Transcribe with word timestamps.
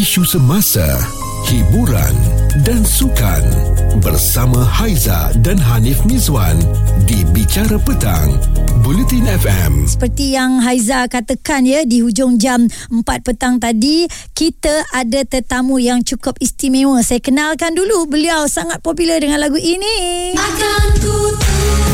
isu 0.00 0.24
semasa, 0.24 0.96
hiburan 1.44 2.16
dan 2.64 2.80
sukan 2.80 3.44
bersama 4.00 4.64
Haiza 4.64 5.28
dan 5.44 5.60
Hanif 5.60 6.00
Mizwan 6.08 6.56
di 7.04 7.20
Bicara 7.36 7.76
Petang, 7.76 8.32
Bulletin 8.80 9.28
FM. 9.28 9.84
Seperti 9.84 10.32
yang 10.32 10.64
Haiza 10.64 11.04
katakan 11.04 11.68
ya 11.68 11.84
di 11.84 12.00
hujung 12.00 12.40
jam 12.40 12.64
4 12.88 13.04
petang 13.20 13.60
tadi, 13.60 14.08
kita 14.32 14.88
ada 14.88 15.20
tetamu 15.28 15.76
yang 15.76 16.00
cukup 16.00 16.40
istimewa. 16.40 17.04
Saya 17.04 17.20
kenalkan 17.20 17.76
dulu 17.76 18.08
beliau 18.08 18.48
sangat 18.48 18.80
popular 18.80 19.20
dengan 19.20 19.36
lagu 19.36 19.60
ini. 19.60 20.32
Akan 20.32 20.96
ku 21.04 21.20
Ya, 21.40 21.89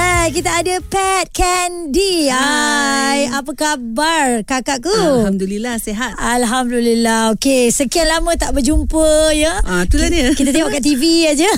yeah, 0.00 0.24
kita 0.32 0.50
ada 0.64 0.74
Pat 0.88 1.28
Candy. 1.28 2.32
Hai. 2.32 3.00
Hai, 3.10 3.36
apa 3.36 3.52
khabar 3.52 4.46
kakakku? 4.48 4.88
Alhamdulillah 4.88 5.76
sihat. 5.76 6.16
Alhamdulillah. 6.16 7.36
Okey, 7.36 7.68
sekian 7.68 8.08
lama 8.08 8.32
tak 8.38 8.56
berjumpa 8.56 9.34
ya. 9.36 9.60
Ah, 9.66 9.84
itulah 9.84 10.08
dia. 10.08 10.32
Kita 10.32 10.56
tengok 10.56 10.72
kat 10.72 10.80
TV 10.80 11.28
aja. 11.28 11.50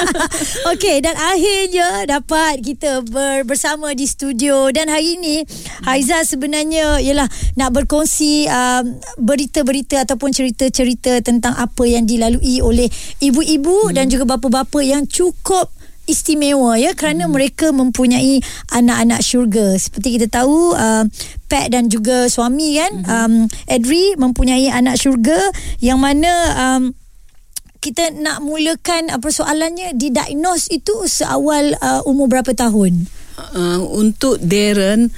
Okey, 0.74 0.98
dan 1.04 1.14
akhirnya 1.14 2.08
dapat 2.08 2.64
kita 2.64 3.06
ber, 3.06 3.46
bersama 3.46 3.94
di 3.94 4.08
studio 4.08 4.72
dan 4.74 4.90
hari 4.90 5.20
ini 5.20 5.44
Haiza 5.84 6.24
sebenarnya 6.24 6.98
ialah 6.98 7.30
nak 7.54 7.70
berkongsi 7.76 8.50
um, 8.50 8.98
berita-berita 9.20 10.08
ataupun 10.08 10.32
cerita-cerita 10.32 11.22
tentang 11.22 11.54
apa 11.54 11.84
yang 11.84 12.08
dilalui 12.08 12.64
oleh 12.64 12.88
ibu-ibu 13.20 13.92
hmm. 13.92 13.94
dan 13.94 14.08
juga 14.08 14.24
bapa-bapa 14.24 14.80
yang 14.80 15.04
cukup 15.04 15.75
istimewa 16.06 16.78
ya 16.78 16.94
kerana 16.94 17.26
hmm. 17.26 17.32
mereka 17.34 17.66
mempunyai 17.74 18.40
anak-anak 18.70 19.20
syurga 19.20 19.74
seperti 19.76 20.18
kita 20.18 20.26
tahu 20.30 20.72
uh, 20.72 21.04
Pat 21.46 21.70
dan 21.70 21.90
juga 21.90 22.30
suami 22.30 22.78
kan 22.78 22.92
hmm. 23.02 23.06
um, 23.10 23.34
Edri 23.66 24.14
mempunyai 24.14 24.70
anak 24.70 24.98
syurga 24.98 25.38
yang 25.82 25.98
mana 25.98 26.30
um, 26.54 26.94
kita 27.82 28.14
nak 28.18 28.42
mulakan 28.42 29.10
uh, 29.10 29.18
persoalannya 29.18 29.94
didiagnose 29.94 30.70
itu 30.74 31.06
seawal 31.06 31.74
uh, 31.78 32.02
umur 32.06 32.30
berapa 32.30 32.54
tahun 32.54 33.06
uh, 33.38 33.82
untuk 33.82 34.38
Darren 34.42 35.10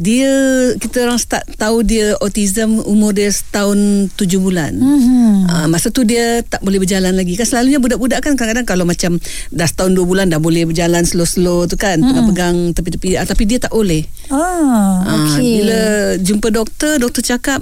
dia 0.00 0.32
kita 0.80 1.04
orang 1.04 1.20
start 1.20 1.44
tahu 1.60 1.84
dia 1.84 2.16
autism 2.24 2.80
umur 2.88 3.12
dia 3.12 3.28
setahun 3.28 4.08
tujuh 4.16 4.40
bulan. 4.40 4.72
Mm-hmm. 4.72 5.32
Uh, 5.44 5.66
masa 5.68 5.92
tu 5.92 6.08
dia 6.08 6.40
tak 6.40 6.64
boleh 6.64 6.80
berjalan 6.80 7.12
lagi. 7.12 7.36
Kan 7.36 7.44
selalunya 7.44 7.76
budak-budak 7.76 8.24
kan 8.24 8.32
kadang-kadang 8.32 8.64
kalau 8.64 8.88
macam 8.88 9.20
dah 9.52 9.68
setahun 9.68 9.92
dua 9.92 10.08
bulan 10.08 10.32
dah 10.32 10.40
boleh 10.40 10.64
berjalan 10.64 11.04
slow-slow 11.04 11.68
tu 11.68 11.76
kan, 11.76 12.00
mm-hmm. 12.00 12.26
pegang 12.32 12.56
tepi-tepi 12.72 13.20
uh, 13.20 13.28
tapi 13.28 13.44
dia 13.44 13.60
tak 13.60 13.76
boleh. 13.76 14.08
Ah, 14.32 15.04
okay. 15.04 15.36
Uh, 15.36 15.56
bila 15.60 15.80
jumpa 16.16 16.48
doktor, 16.48 16.96
doktor 16.96 17.20
cakap 17.20 17.60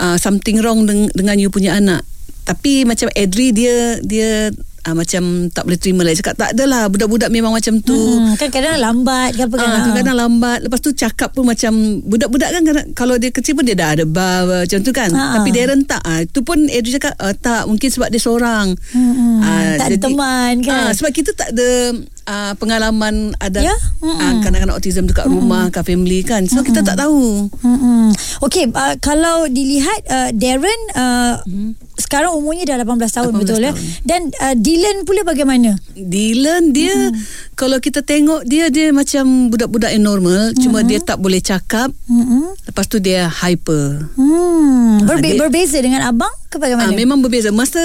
uh, 0.00 0.16
something 0.16 0.64
wrong 0.64 0.88
deng- 0.88 1.12
dengan 1.12 1.36
you 1.36 1.52
punya 1.52 1.76
anak. 1.76 2.08
Tapi 2.48 2.88
macam 2.88 3.12
Adri 3.12 3.52
dia 3.52 4.00
dia 4.00 4.48
uh, 4.86 4.94
macam 4.94 5.50
tak 5.50 5.66
boleh 5.66 5.78
terima 5.78 6.06
lah. 6.06 6.14
Cakap 6.14 6.34
tak 6.38 6.50
adalah 6.54 6.86
budak-budak 6.86 7.28
memang 7.34 7.50
macam 7.50 7.82
tu. 7.82 7.98
Hmm, 7.98 8.38
kan 8.38 8.48
kadang 8.54 8.78
lambat 8.78 9.34
ke 9.34 9.42
apa 9.44 9.56
kan. 9.58 9.68
Uh, 9.68 9.94
kadang 9.98 10.16
lambat. 10.16 10.58
Lepas 10.62 10.80
tu 10.80 10.94
cakap 10.94 11.34
pun 11.34 11.44
macam 11.44 12.00
budak-budak 12.06 12.48
kan 12.54 12.62
kalau 12.94 13.18
dia 13.18 13.34
kecil 13.34 13.58
pun 13.58 13.66
dia 13.66 13.74
dah 13.74 13.98
ada 13.98 14.04
bar 14.06 14.46
macam 14.46 14.78
tu 14.80 14.92
kan. 14.94 15.10
Uh-huh. 15.10 15.34
Tapi 15.42 15.48
dia 15.50 15.66
rentak. 15.66 16.02
Uh, 16.06 16.22
itu 16.22 16.40
pun 16.46 16.58
Adri 16.70 16.90
cakap 16.94 17.14
uh, 17.18 17.34
tak 17.34 17.66
mungkin 17.66 17.88
sebab 17.90 18.08
dia 18.08 18.20
seorang. 18.22 18.78
Hmm, 18.94 19.42
uh, 19.42 19.74
tak 19.76 19.86
ada 19.90 19.98
teman 19.98 20.62
kan. 20.62 20.88
Uh, 20.88 20.92
sebab 20.94 21.10
kita 21.10 21.34
tak 21.34 21.50
ada 21.50 21.92
uh, 22.26 22.52
pengalaman 22.58 23.32
ada 23.38 23.62
yeah? 23.62 23.78
uh, 24.02 24.34
kanak-kanak 24.42 24.76
autism 24.76 25.06
dekat 25.08 25.26
mm-hmm. 25.26 25.40
rumah 25.40 25.64
ke 25.70 25.80
family 25.86 26.20
kan 26.26 26.44
so 26.44 26.60
mm-hmm. 26.60 26.66
kita 26.68 26.80
tak 26.82 26.98
tahu 26.98 27.48
mm-hmm. 27.48 28.04
okey 28.44 28.68
uh, 28.74 28.94
kalau 29.00 29.46
dilihat 29.48 30.00
uh, 30.10 30.30
Darren 30.34 30.80
uh, 30.92 31.40
mm-hmm. 31.46 31.70
sekarang 31.96 32.34
umurnya 32.34 32.66
dah 32.68 32.82
18 32.82 32.98
tahun 33.08 33.32
18 33.38 33.40
betul 33.40 33.60
ya? 33.62 33.72
tahun. 33.72 33.78
ya 33.78 34.02
dan 34.04 34.20
uh, 34.42 34.54
Dylan 34.58 34.96
pula 35.06 35.22
bagaimana 35.22 35.78
Dylan 35.94 36.74
dia 36.74 36.92
mm-hmm. 36.92 37.54
kalau 37.54 37.78
kita 37.80 38.02
tengok 38.02 38.44
dia 38.44 38.68
dia 38.68 38.90
macam 38.90 39.48
budak-budak 39.48 39.94
yang 39.94 40.04
normal 40.04 40.52
mm-hmm. 40.52 40.62
cuma 40.62 40.82
dia 40.82 40.98
tak 41.00 41.22
boleh 41.22 41.38
cakap 41.40 41.94
mm-hmm. 42.10 42.68
lepas 42.68 42.86
tu 42.90 42.98
dia 42.98 43.30
hyper 43.30 44.10
mm. 44.18 45.06
Berbe- 45.06 45.38
dia, 45.38 45.40
berbeza 45.40 45.78
dengan 45.78 46.02
abang 46.04 46.32
ke 46.50 46.58
bagaimana 46.58 46.90
uh, 46.90 46.98
memang 46.98 47.22
berbeza 47.22 47.54
masa 47.54 47.80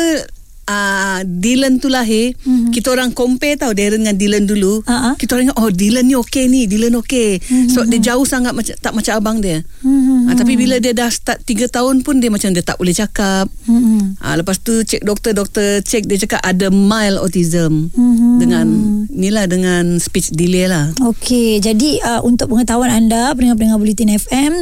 uh, 0.67 1.19
Dylan 1.25 1.81
tu 1.81 1.87
lahir 1.89 2.33
mm-hmm. 2.35 2.71
kita 2.73 2.93
orang 2.93 3.15
compare 3.15 3.57
tau 3.57 3.73
Darren 3.73 4.03
dengan 4.03 4.17
Dylan 4.17 4.43
dulu 4.45 4.81
uh-huh. 4.83 5.15
kita 5.17 5.37
orang 5.37 5.51
ingat 5.51 5.57
oh 5.57 5.69
Dylan 5.71 6.05
ni 6.05 6.15
okey 6.17 6.45
ni 6.51 6.67
Dylan 6.69 6.97
okey 7.01 7.39
mm-hmm. 7.39 7.71
so 7.71 7.85
dia 7.87 7.99
jauh 8.13 8.25
sangat 8.27 8.53
macam 8.53 8.73
tak 8.77 8.93
macam 8.93 9.13
abang 9.17 9.37
dia 9.39 9.63
mm-hmm. 9.63 10.29
uh, 10.31 10.35
tapi 10.35 10.53
bila 10.59 10.77
dia 10.77 10.93
dah 10.93 11.09
start 11.09 11.41
3 11.45 11.71
tahun 11.71 11.95
pun 12.05 12.21
dia 12.21 12.29
macam 12.29 12.51
dia 12.51 12.63
tak 12.63 12.77
boleh 12.77 12.93
cakap 12.93 13.49
mm-hmm. 13.65 14.21
uh, 14.21 14.35
lepas 14.41 14.57
tu 14.61 14.83
cek 14.83 15.01
doktor 15.01 15.31
doktor 15.33 15.81
cek 15.81 16.05
dia 16.05 16.17
cakap 16.21 16.41
ada 16.43 16.69
mild 16.69 17.21
autism 17.21 17.89
mm-hmm. 17.91 18.33
dengan 18.37 18.67
inilah 19.11 19.45
dengan 19.49 19.97
speech 19.97 20.33
delay 20.33 20.69
lah 20.69 20.93
okey 21.01 21.61
jadi 21.63 21.89
uh, 22.03 22.21
untuk 22.23 22.51
pengetahuan 22.53 22.91
anda 22.91 23.33
pendengar-pendengar 23.33 23.79
bulletin 23.79 24.13
FM 24.17 24.53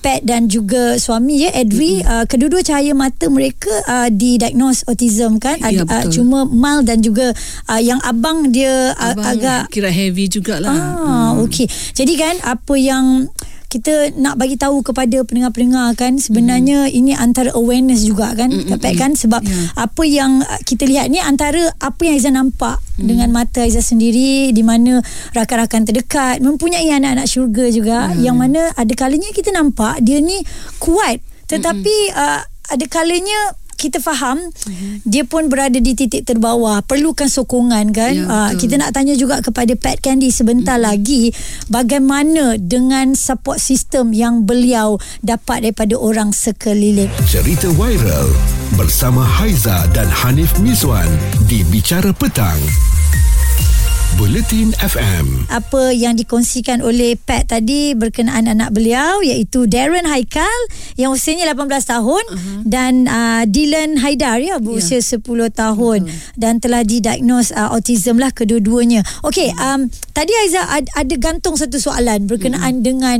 Pat 0.00 0.24
dan 0.24 0.48
juga 0.48 0.96
suami 0.96 1.44
ya 1.44 1.52
Edri 1.52 2.00
mm-hmm. 2.00 2.10
uh, 2.10 2.24
kedua-dua 2.24 2.64
cahaya 2.64 2.96
mata 2.96 3.28
mereka 3.28 3.70
uh, 3.84 4.08
didiagnose 4.08 4.88
autism 4.88 5.36
kan 5.36 5.60
ya, 5.60 5.84
uh, 5.84 6.04
cuma 6.08 6.48
mild 6.48 6.88
dan 6.88 7.04
juga 7.04 7.36
uh, 7.68 7.80
yang 7.80 8.00
abang 8.00 8.48
dia 8.48 8.96
uh, 8.96 9.12
abang 9.12 9.36
agak 9.36 9.62
kira 9.68 9.92
heavy 9.92 10.26
jugalah 10.26 10.72
ah 10.72 11.36
hmm. 11.36 11.44
okey 11.44 11.68
jadi 11.92 12.12
kan 12.16 12.34
apa 12.48 12.74
yang 12.80 13.28
kita 13.70 14.10
nak 14.18 14.34
bagi 14.34 14.58
tahu 14.58 14.82
kepada 14.82 15.22
pendengar-pendengar 15.22 15.94
kan 15.94 16.18
sebenarnya 16.18 16.90
mm. 16.90 16.96
ini 16.98 17.14
antara 17.14 17.54
awareness 17.54 18.02
juga 18.02 18.34
kan 18.34 18.50
dapat 18.50 18.98
kan 18.98 19.14
sebab 19.14 19.46
yeah. 19.46 19.70
apa 19.78 20.02
yang 20.02 20.42
kita 20.66 20.90
lihat 20.90 21.06
ni 21.06 21.22
antara 21.22 21.70
apa 21.78 22.02
yang 22.02 22.18
Aizah 22.18 22.34
nampak 22.34 22.82
mm. 23.00 23.08
dengan 23.08 23.28
mata 23.32 23.64
Aizah 23.64 23.82
sendiri 23.82 24.52
di 24.52 24.62
mana 24.62 25.00
rakan-rakan 25.32 25.88
terdekat 25.88 26.44
mempunyai 26.44 26.92
anak-anak 26.92 27.26
syurga 27.26 27.64
juga 27.72 27.98
mm. 28.12 28.20
yang 28.20 28.36
mana 28.36 28.70
ada 28.76 28.92
kalanya 28.92 29.32
kita 29.32 29.50
nampak 29.50 30.04
dia 30.04 30.20
ni 30.20 30.38
kuat 30.78 31.24
tetapi 31.50 32.14
uh, 32.14 32.40
ada 32.70 32.86
kalanya 32.86 33.58
kita 33.80 33.96
faham 33.96 34.36
mm-hmm. 34.36 35.08
dia 35.08 35.24
pun 35.24 35.48
berada 35.48 35.80
di 35.80 35.96
titik 35.96 36.28
terbawah. 36.28 36.84
Perlukan 36.84 37.32
sokongan 37.32 37.96
kan? 37.96 38.12
Ya, 38.12 38.28
uh, 38.28 38.50
kita 38.60 38.76
nak 38.76 38.92
tanya 38.92 39.16
juga 39.16 39.40
kepada 39.40 39.72
Pat 39.80 39.96
Candy 40.04 40.28
sebentar 40.28 40.76
mm-hmm. 40.76 40.90
lagi 40.92 41.22
bagaimana 41.72 42.60
dengan 42.60 43.16
support 43.16 43.56
system 43.56 44.12
yang 44.12 44.44
beliau 44.44 45.00
dapat 45.24 45.64
daripada 45.64 45.96
orang 45.96 46.36
sekeliling? 46.36 47.08
Cerita 47.24 47.72
viral 47.72 48.28
bersama 48.76 49.24
Haiza 49.24 49.88
dan 49.96 50.12
Hanif 50.12 50.52
Miswan 50.60 51.08
di 51.48 51.64
Bicara 51.64 52.12
Petang 52.12 52.60
Bulletin 54.18 54.74
FM. 54.82 55.46
Apa 55.46 55.94
yang 55.94 56.18
dikongsikan 56.18 56.82
oleh 56.82 57.14
Pat 57.14 57.46
tadi 57.46 57.94
berkenaan 57.94 58.50
anak 58.50 58.74
beliau 58.74 59.22
iaitu 59.22 59.70
Darren 59.70 60.08
Haikal 60.10 60.58
yang 60.98 61.14
usianya 61.14 61.46
18 61.54 61.70
tahun 61.70 62.24
uh-huh. 62.26 62.60
dan 62.66 63.06
uh, 63.06 63.46
Dylan 63.46 64.02
Haidar 64.02 64.42
ya 64.42 64.58
berusia 64.58 64.98
yeah. 64.98 65.18
10 65.22 65.22
tahun 65.54 65.98
uh-huh. 66.10 66.34
dan 66.34 66.58
telah 66.58 66.82
didiagnose 66.82 67.54
uh, 67.54 67.70
autism 67.70 68.18
lah 68.18 68.34
kedua-duanya. 68.34 69.06
Okey, 69.22 69.54
uh-huh. 69.54 69.78
um 69.78 69.80
tadi 70.10 70.34
Aiza 70.42 70.66
ada, 70.66 70.90
ada 70.98 71.14
gantung 71.14 71.54
satu 71.54 71.78
soalan 71.78 72.26
berkenaan 72.26 72.82
uh-huh. 72.82 72.86
dengan 72.86 73.18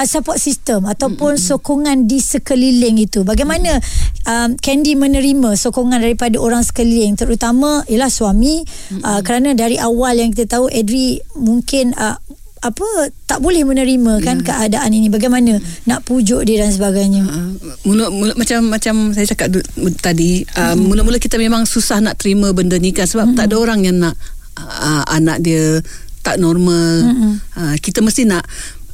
uh, 0.00 0.06
support 0.08 0.40
system 0.40 0.88
ataupun 0.88 1.36
uh-huh. 1.36 1.48
sokongan 1.60 2.08
di 2.08 2.22
sekeliling 2.22 2.96
itu. 2.96 3.26
Bagaimana 3.26 3.76
uh-huh. 3.76 4.30
um 4.32 4.50
Candy 4.56 4.96
menerima 4.96 5.58
sokongan 5.60 6.00
daripada 6.00 6.40
orang 6.40 6.64
sekeliling 6.64 7.20
terutama 7.20 7.84
ialah 7.90 8.08
suami 8.08 8.64
uh-huh. 8.64 9.04
uh, 9.04 9.20
kerana 9.20 9.52
dari 9.52 9.76
awal 9.76 10.16
yang 10.16 10.29
kita 10.32 10.58
tahu 10.58 10.66
Edri 10.70 11.20
mungkin 11.36 11.92
uh, 11.94 12.16
apa 12.60 13.08
tak 13.24 13.40
boleh 13.40 13.64
menerima 13.64 14.20
kan 14.20 14.44
ya. 14.44 14.52
keadaan 14.52 14.92
ini 14.92 15.08
bagaimana 15.08 15.56
hmm. 15.56 15.88
nak 15.88 16.04
pujuk 16.04 16.44
dia 16.44 16.60
dan 16.60 16.68
sebagainya 16.68 17.24
uh, 17.24 17.56
mula, 17.88 18.12
mula 18.12 18.32
macam 18.36 18.68
macam 18.68 19.16
saya 19.16 19.24
cakap 19.32 19.48
du, 19.48 19.64
tadi 19.96 20.44
uh, 20.60 20.76
hmm. 20.76 20.84
mula-mula 20.84 21.16
kita 21.16 21.40
memang 21.40 21.64
susah 21.64 22.04
nak 22.04 22.20
terima 22.20 22.52
benda 22.52 22.76
ni 22.76 22.92
kan 22.92 23.08
sebab 23.08 23.32
hmm. 23.32 23.36
tak 23.40 23.48
ada 23.48 23.56
orang 23.56 23.80
yang 23.88 23.96
nak 23.96 24.12
uh, 24.60 25.04
anak 25.08 25.40
dia 25.40 25.80
tak 26.20 26.36
normal 26.36 27.00
hmm. 27.00 27.32
uh, 27.56 27.74
kita 27.80 28.04
mesti 28.04 28.28
nak 28.28 28.44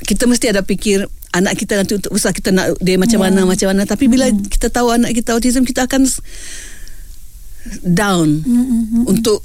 kita 0.07 0.31
mesti 0.31 0.47
ada 0.55 0.63
fikir 0.63 1.03
anak 1.35 1.59
kita 1.59 1.75
nanti 1.75 1.99
untuk 1.99 2.15
besar 2.15 2.31
kita 2.31 2.55
nak 2.55 2.79
dia 2.79 2.95
macam 2.95 3.19
yeah. 3.19 3.27
mana 3.35 3.41
macam 3.51 3.67
mana 3.75 3.83
tapi 3.83 4.07
bila 4.07 4.31
hmm. 4.31 4.47
kita 4.47 4.71
tahu 4.71 4.95
anak 4.95 5.11
kita 5.11 5.35
autism 5.35 5.67
kita 5.67 5.91
akan 5.91 6.07
down 7.83 8.43
mm-hmm. 8.47 9.11
untuk 9.11 9.43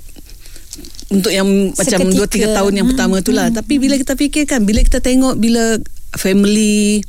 untuk 1.11 1.31
yang 1.35 1.75
macam 1.75 1.99
2 2.07 2.15
3 2.15 2.57
tahun 2.57 2.71
yang 2.71 2.87
hmm. 2.87 2.95
pertama 2.95 3.15
tu 3.19 3.35
lah. 3.35 3.51
Hmm. 3.51 3.59
Tapi 3.59 3.73
bila 3.77 3.99
kita 3.99 4.15
fikirkan 4.15 4.63
bila 4.63 4.79
kita 4.81 5.03
tengok 5.03 5.35
bila 5.35 5.75
family 6.15 7.03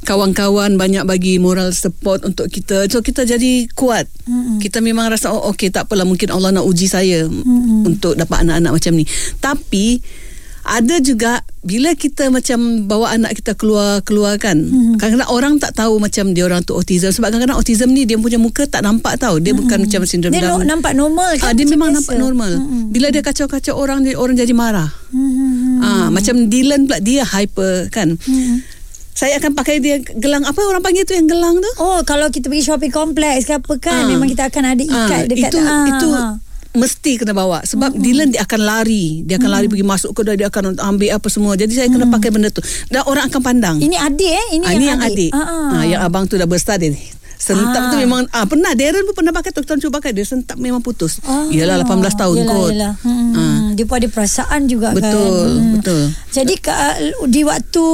kawan-kawan 0.00 0.80
banyak 0.80 1.04
bagi 1.04 1.36
moral 1.36 1.76
support 1.76 2.24
untuk 2.24 2.48
kita 2.48 2.88
so 2.88 3.04
kita 3.04 3.28
jadi 3.28 3.68
kuat 3.76 4.08
mm-hmm. 4.24 4.56
kita 4.64 4.80
memang 4.80 5.12
rasa 5.12 5.28
oh 5.28 5.52
okey 5.52 5.68
tak 5.68 5.84
apalah 5.84 6.08
mungkin 6.08 6.32
Allah 6.32 6.56
nak 6.56 6.64
uji 6.64 6.88
saya 6.88 7.28
mm-hmm. 7.28 7.84
untuk 7.84 8.16
dapat 8.16 8.48
anak-anak 8.48 8.80
macam 8.80 8.92
ni 8.96 9.04
tapi 9.44 10.00
ada 10.64 10.96
juga 11.00 11.40
bila 11.60 11.92
kita 11.92 12.32
macam 12.32 12.88
bawa 12.88 13.16
anak 13.16 13.36
kita 13.40 13.52
keluar 13.56 14.00
keluar 14.04 14.36
kan 14.40 14.56
mm-hmm. 14.56 14.96
kadang-kadang 14.96 15.32
orang 15.32 15.54
tak 15.60 15.76
tahu 15.76 16.00
macam 16.00 16.32
dia 16.32 16.44
orang 16.48 16.64
tu 16.64 16.76
autism 16.76 17.12
sebab 17.12 17.32
kadang-kadang 17.32 17.58
autism 17.60 17.92
ni 17.92 18.08
dia 18.08 18.16
punya 18.16 18.40
muka 18.40 18.64
tak 18.64 18.84
nampak 18.84 19.20
tahu 19.20 19.40
dia 19.40 19.52
bukan 19.52 19.84
macam 19.84 20.00
sindrom 20.08 20.32
dia 20.32 20.44
Down 20.44 20.64
nampak 20.64 20.96
normal 20.96 21.36
kan 21.36 21.52
ah, 21.52 21.54
dia 21.56 21.68
memang 21.68 21.92
biasa. 21.92 21.98
nampak 22.00 22.16
normal 22.16 22.52
mm-hmm. 22.56 22.84
bila 22.92 23.06
dia 23.12 23.22
kacau-kacau 23.24 23.74
orang 23.76 24.04
dia 24.04 24.16
orang 24.16 24.36
jadi 24.36 24.52
marah 24.56 24.88
mm-hmm. 25.12 25.84
ah, 25.84 26.08
macam 26.08 26.48
Dylan 26.48 26.88
pula 26.88 26.98
dia 27.00 27.22
hyper 27.24 27.92
kan 27.92 28.16
mm-hmm 28.16 28.80
saya 29.20 29.36
akan 29.36 29.52
pakai 29.52 29.84
dia 29.84 30.00
gelang 30.00 30.48
apa 30.48 30.56
orang 30.64 30.80
panggil 30.80 31.04
tu 31.04 31.12
yang 31.12 31.28
gelang 31.28 31.60
tu 31.60 31.70
oh 31.84 32.00
kalau 32.08 32.32
kita 32.32 32.48
pergi 32.48 32.64
shopping 32.64 32.88
kompleks 32.88 33.44
ke 33.44 33.60
apa 33.60 33.76
kan 33.76 34.06
ha. 34.06 34.08
memang 34.08 34.32
kita 34.32 34.48
akan 34.48 34.64
ada 34.72 34.80
ikat 34.80 35.22
ha. 35.26 35.28
dekat 35.28 35.50
itu 35.52 35.58
ha. 35.60 35.76
itu 35.92 36.08
mesti 36.74 37.18
kena 37.18 37.34
bawa. 37.34 37.62
Sebab 37.66 37.94
hmm. 37.94 38.02
Dylan 38.02 38.28
dia 38.34 38.42
akan 38.46 38.60
lari. 38.62 39.26
Dia 39.26 39.36
akan 39.38 39.50
hmm. 39.50 39.56
lari 39.58 39.66
pergi 39.66 39.86
masuk 39.86 40.10
ke 40.14 40.20
dia 40.38 40.48
akan 40.48 40.78
ambil 40.78 41.10
apa 41.14 41.28
semua. 41.30 41.52
Jadi 41.58 41.72
saya 41.74 41.88
kena 41.90 42.06
hmm. 42.06 42.14
pakai 42.14 42.30
benda 42.30 42.48
tu. 42.50 42.62
Dan 42.90 43.02
orang 43.06 43.26
akan 43.30 43.40
pandang. 43.42 43.76
Ini 43.82 43.96
adik 43.98 44.32
eh? 44.32 44.46
Ini 44.58 44.64
ha, 44.64 44.70
yang, 44.70 44.78
ini 44.78 44.84
yang 44.86 45.00
adik, 45.00 45.30
adik. 45.30 45.30
Ha, 45.34 45.78
yang 45.86 46.00
abang 46.02 46.24
tu 46.30 46.38
dah 46.38 46.48
besar 46.48 46.78
dia 46.78 46.94
Sentap 47.56 47.82
ah. 47.82 47.90
tu 47.90 47.96
memang 47.98 48.20
ah 48.30 48.46
pernah 48.46 48.72
Darren 48.76 49.02
pun 49.06 49.14
pernah 49.14 49.34
pakai 49.34 49.50
tu 49.50 49.60
kita 49.64 49.78
cuba 49.80 49.98
pakai 49.98 50.14
dia 50.14 50.26
sentap 50.26 50.56
memang 50.60 50.84
putus. 50.84 51.18
Ah. 51.26 51.48
Yalah 51.50 51.82
18 51.82 52.20
tahun 52.20 52.36
yalah, 52.42 52.50
kot. 52.54 52.70
Yalah. 52.70 52.94
Hmm. 53.02 53.32
Ah. 53.34 53.60
Dia 53.74 53.84
pun 53.86 53.96
ada 53.98 54.08
perasaan 54.10 54.60
juga 54.70 54.94
betul, 54.94 55.02
kan. 55.02 55.12
Betul, 55.14 55.50
hmm. 55.50 55.72
betul. 55.78 56.02
Jadi 56.30 56.54
di 57.30 57.42
waktu 57.42 57.84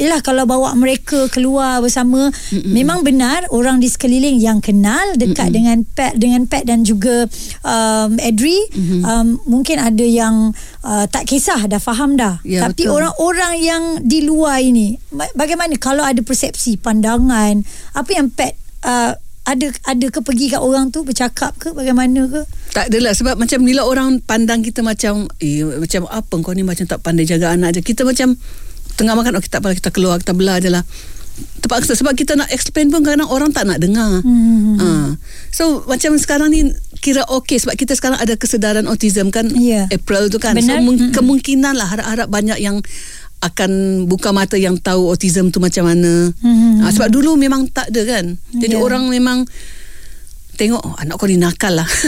Yalah 0.00 0.24
kalau 0.24 0.48
bawa 0.48 0.72
mereka 0.72 1.28
keluar 1.28 1.84
bersama 1.84 2.32
Mm-mm. 2.32 2.72
memang 2.72 3.04
benar 3.04 3.44
orang 3.52 3.76
di 3.76 3.92
sekeliling 3.92 4.40
yang 4.40 4.64
kenal 4.64 5.04
dekat 5.20 5.52
Mm-mm. 5.52 5.56
dengan 5.56 5.78
Pat 5.84 6.12
dengan 6.16 6.42
Pat 6.48 6.64
dan 6.64 6.80
juga 6.80 7.28
um, 7.60 8.16
Adri 8.16 8.56
mm-hmm. 8.72 9.00
um, 9.04 9.26
mungkin 9.44 9.76
ada 9.76 10.00
yang 10.00 10.56
uh, 10.80 11.04
tak 11.12 11.28
kisah 11.28 11.68
dah 11.68 11.76
faham 11.76 12.16
dah 12.16 12.40
ya, 12.40 12.64
tapi 12.64 12.88
betul. 12.88 12.96
orang-orang 13.04 13.54
yang 13.60 13.82
di 14.00 14.24
luar 14.24 14.64
ini 14.64 14.96
bagaimana 15.36 15.76
kalau 15.76 16.08
ada 16.08 16.24
persepsi 16.24 16.80
pandangan 16.80 17.60
apa 17.92 18.10
yang 18.16 18.32
Pat 18.32 18.56
uh, 18.86 19.12
ada 19.42 19.66
ada 19.90 20.06
ke 20.06 20.22
pergi 20.22 20.54
kat 20.54 20.62
orang 20.62 20.94
tu 20.94 21.02
bercakap 21.02 21.58
ke 21.58 21.74
bagaimana 21.74 22.30
ke 22.30 22.46
tak 22.70 22.94
adalah 22.94 23.10
sebab 23.10 23.34
macam 23.34 23.58
bila 23.66 23.82
orang 23.82 24.22
pandang 24.22 24.62
kita 24.62 24.86
macam 24.86 25.26
eh 25.42 25.66
macam 25.66 26.06
apa 26.06 26.34
kau 26.38 26.54
ni 26.54 26.62
macam 26.62 26.86
tak 26.86 27.02
pandai 27.02 27.26
jaga 27.26 27.50
anak 27.50 27.74
je 27.74 27.80
kita 27.82 28.06
macam 28.06 28.38
tengah 28.94 29.18
makan 29.18 29.38
oh, 29.38 29.42
kita 29.42 29.58
apa 29.58 29.74
kita 29.74 29.90
keluar 29.90 30.22
kita 30.22 30.30
belah 30.30 30.62
je 30.62 30.70
lah 30.70 30.86
terpaksa 31.58 31.96
sebab 31.96 32.12
kita 32.12 32.36
nak 32.36 32.52
explain 32.52 32.92
pun 32.92 33.00
kadang 33.02 33.26
orang 33.26 33.50
tak 33.50 33.64
nak 33.64 33.80
dengar 33.80 34.20
hmm. 34.20 34.78
uh. 34.78 35.08
so 35.48 35.82
macam 35.88 36.14
sekarang 36.20 36.52
ni 36.52 36.70
kira 37.00 37.24
okey 37.26 37.58
sebab 37.58 37.74
kita 37.74 37.96
sekarang 37.96 38.20
ada 38.20 38.36
kesedaran 38.36 38.84
autism 38.86 39.32
kan 39.32 39.48
yeah. 39.56 39.88
April 39.90 40.28
tu 40.28 40.38
kan 40.38 40.54
Benar? 40.54 40.78
so 40.78 40.92
hmm. 40.92 41.10
kemungkinan 41.16 41.74
lah 41.74 41.88
harap-harap 41.88 42.28
banyak 42.28 42.60
yang 42.60 42.84
akan 43.42 44.04
buka 44.06 44.30
mata 44.30 44.54
yang 44.54 44.78
tahu 44.78 45.10
autism 45.10 45.50
tu 45.50 45.58
macam 45.58 45.90
mana. 45.90 46.30
Hmm. 46.38 46.86
Ha, 46.86 46.94
sebab 46.94 47.10
dulu 47.10 47.34
memang 47.34 47.66
tak 47.68 47.90
ada 47.90 48.02
kan. 48.06 48.38
Jadi 48.54 48.78
yeah. 48.78 48.84
orang 48.86 49.10
memang 49.10 49.42
tengok 50.56 50.82
oh, 50.84 50.94
anak 51.00 51.16
kau 51.16 51.28
ni 51.28 51.40
nakal 51.40 51.72
lah. 51.76 51.88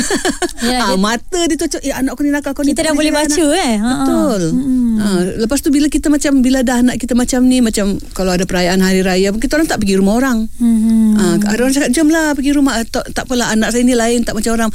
Yeah, 0.64 0.80
ha, 0.80 0.96
mata 0.96 1.44
dia 1.44 1.60
tu 1.60 1.68
eh, 1.84 1.92
anak 1.92 2.16
kau 2.16 2.24
ni 2.24 2.32
nakal 2.32 2.56
kau 2.56 2.64
Kita 2.64 2.80
dah 2.80 2.96
boleh 2.96 3.12
baca 3.12 3.28
anak. 3.28 3.68
eh. 3.68 3.74
Ha, 3.76 3.88
Betul. 3.90 4.42
Hmm. 4.56 4.96
Ha, 4.96 5.06
lepas 5.44 5.60
tu 5.60 5.68
bila 5.68 5.92
kita 5.92 6.08
macam 6.08 6.40
bila 6.40 6.64
dah 6.64 6.80
anak 6.80 6.96
kita 6.96 7.12
macam 7.12 7.44
ni 7.44 7.60
macam 7.60 8.00
kalau 8.16 8.32
ada 8.32 8.48
perayaan 8.48 8.80
hari 8.80 9.04
raya 9.04 9.28
kita 9.36 9.60
orang 9.60 9.68
tak 9.68 9.84
pergi 9.84 10.00
rumah 10.00 10.16
orang. 10.16 10.48
Hmm. 10.56 11.20
Ha, 11.20 11.24
ada 11.52 11.60
orang 11.60 11.74
cakap 11.76 11.92
jomlah 11.92 12.32
pergi 12.32 12.56
rumah 12.56 12.80
tak, 12.88 13.12
tak 13.12 13.28
apalah 13.28 13.52
anak 13.52 13.76
saya 13.76 13.84
ni 13.84 13.92
lain 13.92 14.24
tak 14.24 14.32
macam 14.32 14.56
orang 14.56 14.70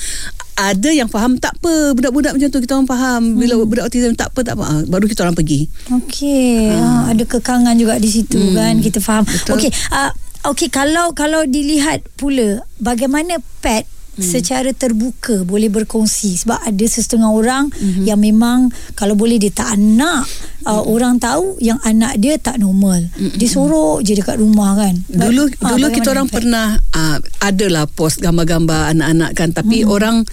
ada 0.60 0.89
yang 0.92 1.07
faham 1.07 1.39
tak 1.39 1.56
apa 1.56 1.95
budak-budak 1.95 2.36
macam 2.36 2.50
tu 2.51 2.60
kita 2.60 2.75
orang 2.75 2.89
faham 2.92 3.21
bila 3.39 3.56
hmm. 3.56 3.63
budak 3.63 3.83
autism 3.88 4.12
tak 4.19 4.36
apa 4.36 4.39
tak 4.44 4.60
apa 4.60 4.63
ah, 4.68 4.81
baru 4.92 5.07
kita 5.07 5.24
orang 5.24 5.38
pergi 5.39 5.71
okey 5.88 6.68
ha. 6.75 7.16
ada 7.16 7.24
kekangan 7.24 7.80
juga 7.80 7.95
di 7.95 8.12
situ 8.12 8.36
hmm. 8.36 8.56
kan 8.60 8.74
kita 8.83 9.00
faham 9.00 9.24
okey 9.56 9.71
uh, 9.95 10.12
okey 10.50 10.74
kalau 10.74 11.13
kalau 11.13 11.46
dilihat 11.46 12.01
pula 12.18 12.66
bagaimana 12.81 13.38
pet 13.62 13.86
Hmm. 14.19 14.28
secara 14.28 14.75
terbuka 14.75 15.48
boleh 15.48 15.72
berkongsi 15.72 16.44
sebab 16.44 16.60
ada 16.60 16.86
setengah 16.92 17.31
orang 17.31 17.72
hmm. 17.72 18.04
yang 18.04 18.19
memang 18.19 18.68
kalau 19.00 19.16
boleh 19.16 19.40
dia 19.40 19.48
tak 19.48 19.80
nak 19.80 20.28
uh, 20.68 20.84
hmm. 20.84 20.92
orang 20.92 21.16
tahu 21.24 21.56
yang 21.63 21.80
anak 21.88 22.19
dia 22.19 22.36
tak 22.36 22.60
normal 22.60 23.00
hmm. 23.16 23.40
dia 23.40 23.48
sorok 23.48 24.04
je 24.04 24.19
dekat 24.19 24.44
rumah 24.44 24.75
kan 24.75 24.92
dulu 25.07 25.48
ha, 25.63 25.72
dulu 25.72 25.88
kita 25.96 26.12
orang 26.12 26.28
pernah 26.28 26.75
uh, 26.92 27.18
adalah 27.40 27.88
post 27.88 28.19
gambar-gambar 28.19 28.92
anak-anak 28.92 29.31
kan 29.40 29.56
tapi 29.56 29.88
hmm. 29.88 29.90
orang 29.90 30.28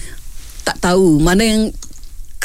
tak 0.67 0.83
tahu 0.83 1.23
mana 1.23 1.47
yang 1.47 1.63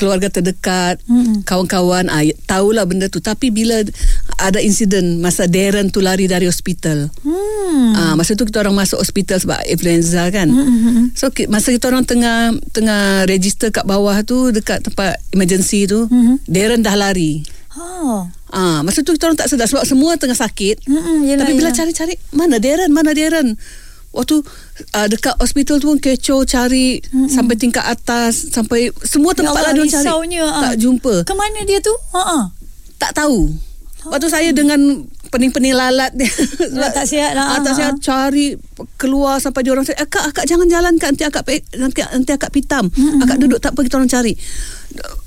keluarga 0.02 0.34
terdekat, 0.34 0.98
hmm. 1.06 1.46
kawan-kawan 1.46 2.10
ah 2.10 2.26
tahulah 2.50 2.90
benda 2.90 3.06
tu 3.06 3.22
tapi 3.22 3.54
bila 3.54 3.86
ada 4.42 4.58
insiden 4.58 5.22
masa 5.22 5.46
Darren 5.46 5.94
tu 5.94 6.02
lari 6.02 6.26
dari 6.26 6.50
hospital. 6.50 7.14
Hmm. 7.22 7.94
Ah 7.94 8.14
masa 8.18 8.34
tu 8.34 8.50
kita 8.50 8.66
orang 8.66 8.74
masuk 8.74 8.98
hospital 8.98 9.38
sebab 9.38 9.62
influenza 9.70 10.26
kan. 10.34 10.50
Hmm. 10.50 11.14
So 11.14 11.30
masa 11.54 11.70
kita 11.70 11.94
orang 11.94 12.10
tengah 12.10 12.58
tengah 12.74 13.30
register 13.30 13.70
kat 13.70 13.86
bawah 13.86 14.18
tu 14.26 14.50
dekat 14.50 14.82
tempat 14.82 15.22
emergency 15.30 15.86
tu, 15.86 16.10
hmm. 16.10 16.42
Darren 16.50 16.82
dah 16.82 16.98
lari. 16.98 17.46
Oh. 17.78 18.26
Ah 18.50 18.82
masa 18.82 19.06
tu 19.06 19.14
kita 19.14 19.30
orang 19.30 19.38
tak 19.38 19.54
sedar 19.54 19.70
sebab 19.70 19.86
semua 19.86 20.18
tengah 20.18 20.36
sakit. 20.36 20.90
Hmm. 20.90 21.30
Yelah, 21.30 21.46
tapi 21.46 21.54
bila 21.62 21.70
cari-cari 21.70 22.18
mana 22.34 22.58
Darren, 22.58 22.90
mana 22.90 23.14
Darren? 23.14 23.54
Waktu 24.12 24.44
uh, 24.92 25.08
dekat 25.08 25.40
hospital 25.40 25.80
tu 25.80 25.88
pun 25.88 26.00
kecoh 26.00 26.44
cari 26.44 27.00
hmm. 27.00 27.32
sampai 27.32 27.56
tingkat 27.56 27.88
atas 27.88 28.52
sampai 28.52 28.92
semua 29.08 29.32
tempat 29.32 29.56
ya 29.56 29.64
lah 29.64 29.72
dia 29.72 29.88
cari 29.88 30.36
ha. 30.44 30.72
tak 30.72 30.76
jumpa. 30.84 31.24
Ke 31.24 31.32
mana 31.32 31.64
dia 31.64 31.80
tu? 31.80 31.96
Ha 32.12 32.20
ah. 32.20 32.44
Tak 33.00 33.16
tahu. 33.16 33.48
Waktu 34.12 34.28
ha. 34.28 34.34
saya 34.36 34.50
dengan 34.52 35.08
pening-pening 35.32 35.72
lalat 35.72 36.12
dia. 36.12 36.28
Sebab 36.76 36.92
tak 36.92 37.08
sihat 37.08 37.40
lah. 37.40 37.56
Ha. 37.56 37.64
Tak 37.64 37.74
sihat 37.80 37.94
cari 38.04 38.60
keluar 39.00 39.40
sampai 39.40 39.64
dia 39.64 39.72
orang 39.72 39.88
cari. 39.88 39.96
Akak, 40.04 40.24
akak 40.28 40.44
jangan 40.44 40.68
jalan 40.68 41.00
kan 41.00 41.16
nanti 41.16 41.24
akak 41.24 41.48
nanti, 41.80 42.04
nanti 42.04 42.32
akak 42.36 42.52
pitam. 42.52 42.92
Hmm. 42.92 43.24
Akak 43.24 43.40
duduk 43.40 43.64
tak 43.64 43.72
apa 43.72 43.80
kita 43.80 43.96
orang 43.96 44.12
cari. 44.12 44.36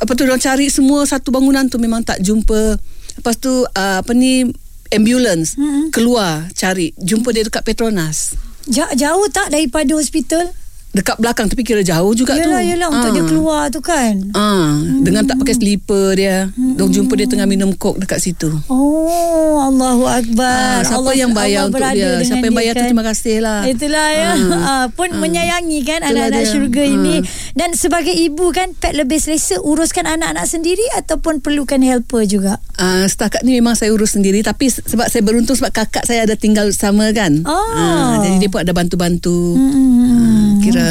Apa 0.04 0.12
tu 0.12 0.28
orang 0.28 0.44
cari 0.44 0.68
semua 0.68 1.08
satu 1.08 1.32
bangunan 1.32 1.64
tu 1.72 1.80
memang 1.80 2.04
tak 2.04 2.20
jumpa. 2.20 2.76
Lepas 3.16 3.40
tu 3.40 3.64
uh, 3.64 3.96
apa 4.04 4.12
ni 4.12 4.44
ambulance 4.92 5.56
hmm. 5.56 5.88
keluar 5.88 6.52
cari 6.52 6.92
jumpa 7.00 7.32
dia 7.32 7.48
dekat 7.48 7.64
Petronas. 7.64 8.36
Jauh 8.70 9.28
tak 9.28 9.52
daripada 9.52 9.92
hospital? 9.92 10.48
Dekat 10.94 11.18
belakang 11.18 11.50
tapi 11.50 11.66
kira 11.66 11.82
jauh 11.82 12.14
juga 12.14 12.38
yelah, 12.38 12.62
tu. 12.62 12.70
Yalah 12.70 12.88
untuk 12.94 13.10
ha. 13.10 13.14
dia 13.18 13.22
ah. 13.22 13.28
keluar 13.28 13.62
tu 13.66 13.80
kan. 13.82 14.14
Ah, 14.30 14.78
hmm. 14.78 15.02
dengan 15.02 15.26
tak 15.26 15.42
pakai 15.42 15.54
slipper 15.58 16.14
dia. 16.14 16.46
Hmm. 16.54 16.78
Dong 16.78 16.94
jumpa 16.94 17.18
dia 17.18 17.26
tengah 17.26 17.50
minum 17.50 17.74
kok 17.74 17.98
dekat 17.98 18.22
situ. 18.22 18.54
Oh, 18.70 19.58
Allahu 19.58 20.06
akbar. 20.06 20.80
Ha, 20.80 20.86
siapa 20.86 21.02
Allah, 21.02 21.14
yang 21.18 21.34
bayar 21.34 21.66
Allah 21.66 21.74
untuk 21.74 21.82
dia? 21.98 22.10
Siapa 22.22 22.44
yang 22.46 22.54
bayar 22.54 22.72
dia, 22.72 22.78
kan? 22.78 22.86
tu 22.86 22.90
terima 22.94 23.04
kasih 23.10 23.36
lah. 23.42 23.60
Itulah 23.66 24.08
ya. 24.14 24.30
Ha. 24.38 24.72
pun 24.96 25.10
ha. 25.10 25.18
menyayangi 25.18 25.80
kan 25.82 26.00
anak-anak 26.06 26.46
syurga 26.46 26.84
ha. 26.86 26.94
ini. 26.94 27.16
Dan 27.58 27.74
sebagai 27.74 28.14
ibu 28.14 28.54
kan 28.54 28.70
pet 28.78 28.94
lebih 28.94 29.18
selesa 29.18 29.58
uruskan 29.66 30.06
anak-anak 30.06 30.46
sendiri 30.46 30.86
ataupun 30.94 31.42
perlukan 31.42 31.82
helper 31.82 32.22
juga. 32.30 32.62
Ah, 32.78 33.02
uh, 33.02 33.04
setakat 33.10 33.42
ni 33.42 33.58
memang 33.58 33.74
saya 33.74 33.90
urus 33.90 34.14
sendiri 34.14 34.46
tapi 34.46 34.70
sebab 34.70 35.10
saya 35.10 35.22
beruntung 35.26 35.58
sebab 35.58 35.74
kakak 35.74 36.06
saya 36.06 36.22
ada 36.22 36.38
tinggal 36.38 36.70
sama 36.70 37.10
kan. 37.10 37.42
Oh. 37.42 37.74
Ha, 37.74 38.22
jadi 38.22 38.46
dia 38.46 38.50
pun 38.50 38.62
ada 38.62 38.70
bantu-bantu. 38.70 39.58
Hmm. 39.58 39.74
Ha, 39.74 40.18
kira 40.62 40.83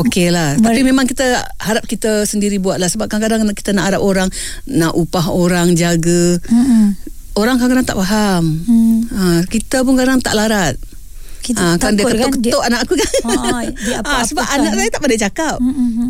okey 0.00 0.32
lah. 0.32 0.56
Tapi 0.58 0.80
memang 0.80 1.04
kita 1.04 1.44
harap 1.60 1.84
kita 1.84 2.24
sendiri 2.24 2.56
buat 2.62 2.80
lah. 2.80 2.88
Sebab 2.88 3.06
kadang-kadang 3.10 3.50
kita 3.52 3.76
nak 3.76 3.92
harap 3.92 4.02
orang, 4.02 4.28
nak 4.70 4.96
upah 4.96 5.30
orang 5.30 5.76
jaga. 5.76 6.38
Hmm. 6.48 6.96
Orang 7.34 7.58
kadang-kadang 7.58 7.88
tak 7.88 7.98
faham. 7.98 8.44
Hmm. 8.62 8.98
Ha, 9.10 9.22
kita 9.50 9.82
pun 9.82 9.98
kadang 9.98 10.22
tak 10.22 10.38
larat. 10.38 10.78
Kita 11.44 11.60
ha, 11.60 11.76
kan 11.76 11.92
dia 11.92 12.08
ketuk-ketuk 12.08 12.56
kan? 12.64 12.68
anak 12.72 12.80
aku 12.88 12.94
kan. 12.96 13.12
Ha, 13.28 13.34
dia 13.68 13.96
apa 14.00 14.14
ha, 14.16 14.24
sebab 14.24 14.46
anak 14.48 14.72
saya 14.80 14.88
tak 14.88 15.00
pandai 15.04 15.20
cakap. 15.20 15.56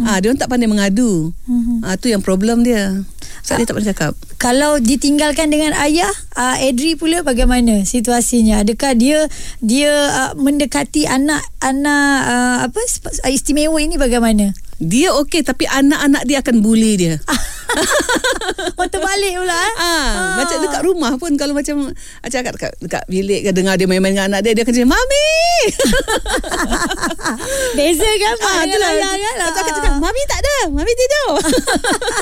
Ha, 0.06 0.22
dia 0.22 0.30
tak 0.38 0.46
pandai 0.46 0.70
mengadu. 0.70 1.34
Ha, 1.82 1.98
tu 1.98 2.06
yang 2.06 2.22
problem 2.22 2.62
dia. 2.62 3.02
Sebab 3.44 3.56
dia 3.60 3.66
tak 3.68 3.74
pernah 3.76 3.90
cakap. 3.92 4.12
Kalau 4.40 4.72
ditinggalkan 4.80 5.52
dengan 5.52 5.76
ayah, 5.76 6.08
uh, 6.32 6.56
Adri 6.56 6.96
pula 6.96 7.20
bagaimana 7.20 7.84
situasinya? 7.84 8.64
Adakah 8.64 8.96
dia 8.96 9.28
dia 9.60 9.92
uh, 9.92 10.32
mendekati 10.38 11.04
anak 11.04 11.44
anak 11.60 12.16
uh, 12.24 12.58
apa 12.64 12.80
istimewa 13.28 13.76
ini 13.76 14.00
bagaimana? 14.00 14.56
Dia 14.80 15.12
okey 15.20 15.44
tapi 15.44 15.68
anak-anak 15.68 16.24
dia 16.24 16.40
akan 16.40 16.64
bully 16.64 16.96
dia. 16.96 17.14
oh 18.80 18.86
terbalik 18.88 19.32
pula 19.38 19.54
eh? 19.54 19.74
Ha, 19.78 19.94
ha. 19.94 20.22
Macam 20.42 20.56
dekat 20.62 20.82
rumah 20.84 21.12
pun 21.18 21.32
Kalau 21.34 21.54
macam 21.56 21.90
Macam 21.94 22.38
dekat, 22.40 22.72
dekat 22.80 23.04
bilik 23.10 23.40
ke 23.46 23.50
Dengar 23.54 23.74
dia 23.78 23.86
main-main 23.88 24.14
dengan 24.14 24.30
anak 24.32 24.40
dia 24.46 24.52
Dia 24.56 24.62
akan 24.62 24.74
cakap 24.74 24.90
Mami! 24.90 25.28
Beza 27.78 28.10
kan 28.20 28.36
ha, 28.38 28.50
Dengan 28.64 28.80
ayah 28.90 29.14
kan 29.16 29.36
Atau 29.50 29.60
akan 29.64 29.72
cakap 29.74 29.94
Mami 29.98 30.22
tak 30.28 30.40
ada. 30.40 30.56
Mami 30.70 30.92
tidur. 30.92 31.32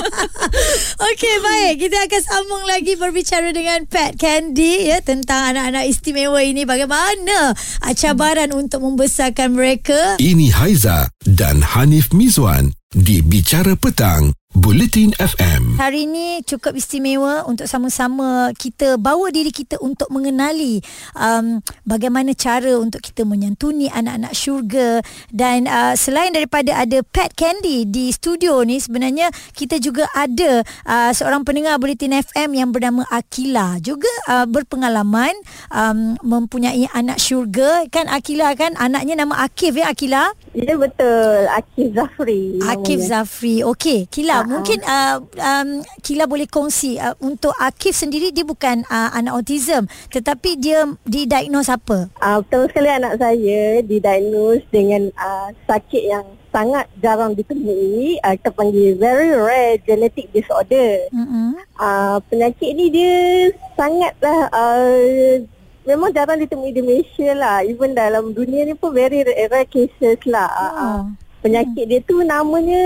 Okey 1.11 1.35
baik. 1.41 1.73
Kita 1.87 1.97
akan 2.07 2.21
sambung 2.23 2.63
lagi 2.67 2.93
Berbicara 2.95 3.49
dengan 3.51 3.85
Pat 3.87 4.15
Candy 4.15 4.89
ya 4.89 4.99
Tentang 5.03 5.53
anak-anak 5.53 5.89
istimewa 5.89 6.39
ini. 6.41 6.63
Bagaimana 6.63 7.53
Cabaran 7.93 8.51
hmm. 8.51 8.61
untuk 8.67 8.79
membesarkan 8.83 9.55
mereka? 9.55 10.17
Ini 10.17 10.51
Haiza 10.53 11.07
Dan 11.23 11.61
Hanif 11.63 12.11
Mizwan 12.11 12.73
Di 12.91 13.21
Bicara 13.23 13.77
Petang 13.77 14.42
Bulletin 14.53 15.17
FM. 15.17 15.81
Hari 15.81 16.05
ini 16.05 16.45
cukup 16.45 16.77
istimewa 16.77 17.41
untuk 17.49 17.65
sama-sama 17.65 18.53
kita 18.53 19.01
bawa 19.01 19.33
diri 19.33 19.49
kita 19.49 19.81
untuk 19.81 20.13
mengenali 20.13 20.77
um, 21.17 21.57
bagaimana 21.89 22.37
cara 22.37 22.77
untuk 22.77 23.01
kita 23.01 23.25
menyantuni 23.25 23.89
anak-anak 23.89 24.29
syurga. 24.37 25.01
Dan 25.33 25.65
uh, 25.65 25.97
selain 25.97 26.37
daripada 26.37 26.77
ada 26.77 27.01
Pet 27.01 27.33
Candy 27.33 27.89
di 27.89 28.13
studio 28.13 28.61
ni 28.61 28.77
sebenarnya 28.77 29.33
kita 29.57 29.81
juga 29.81 30.05
ada 30.13 30.61
uh, 30.85 31.09
seorang 31.09 31.41
pendengar 31.41 31.81
Bulletin 31.81 32.21
FM 32.21 32.53
yang 32.53 32.69
bernama 32.69 33.09
Akila. 33.09 33.81
Juga 33.81 34.13
uh, 34.29 34.45
berpengalaman 34.45 35.33
um, 35.73 36.13
mempunyai 36.21 36.85
anak 36.93 37.17
syurga. 37.17 37.89
Kan 37.89 38.05
Akila 38.05 38.53
kan 38.53 38.77
anaknya 38.77 39.17
nama 39.17 39.49
Akif 39.49 39.73
ya 39.73 39.89
Akila? 39.89 40.29
Ya 40.53 40.77
betul. 40.77 41.49
Akif 41.49 41.89
Zafri 41.97 42.61
Akif 42.69 43.01
Zafri. 43.01 43.65
Okey 43.65 44.05
Kila 44.13 44.42
uh-huh. 44.43 44.51
mungkin 44.51 44.79
uh, 44.83 45.17
um, 45.23 45.69
Kila 46.03 46.27
boleh 46.27 46.45
kongsi 46.45 46.99
uh, 46.99 47.15
Untuk 47.23 47.55
Akif 47.57 47.95
sendiri 47.95 48.35
Dia 48.35 48.43
bukan 48.43 48.83
uh, 48.91 49.09
anak 49.15 49.39
autism 49.39 49.87
Tetapi 50.11 50.59
dia 50.59 50.85
Didiagnose 51.07 51.71
apa? 51.71 52.11
Uh, 52.19 52.43
betul 52.43 52.67
sekali 52.69 52.89
anak 52.91 53.17
saya 53.17 53.79
Didiagnose 53.81 54.67
dengan 54.69 55.09
uh, 55.15 55.49
Sakit 55.65 56.03
yang 56.03 56.25
Sangat 56.53 56.85
jarang 57.01 57.33
ditemui 57.33 58.21
uh, 58.21 58.33
Kita 58.37 58.51
panggil 58.53 58.99
Very 58.99 59.33
rare 59.33 59.81
genetic 59.87 60.29
disorder 60.35 61.09
uh-huh. 61.09 61.57
uh, 61.79 62.17
Penyakit 62.27 62.75
ni 62.75 62.91
dia 62.93 63.49
Sangatlah 63.73 64.51
uh, 64.53 65.41
memang 65.83 66.15
jarang 66.15 66.39
ditemui 66.39 66.71
di 66.71 66.81
Malaysia 66.83 67.35
lah. 67.35 67.63
Even 67.63 67.95
dalam 67.95 68.31
dunia 68.31 68.63
ni 68.63 68.75
pun 68.75 68.95
very 68.95 69.23
rare 69.23 69.67
cases 69.67 70.19
lah. 70.27 70.49
Oh. 70.51 71.03
Penyakit 71.43 71.85
dia 71.91 71.99
tu 72.07 72.23
namanya 72.23 72.83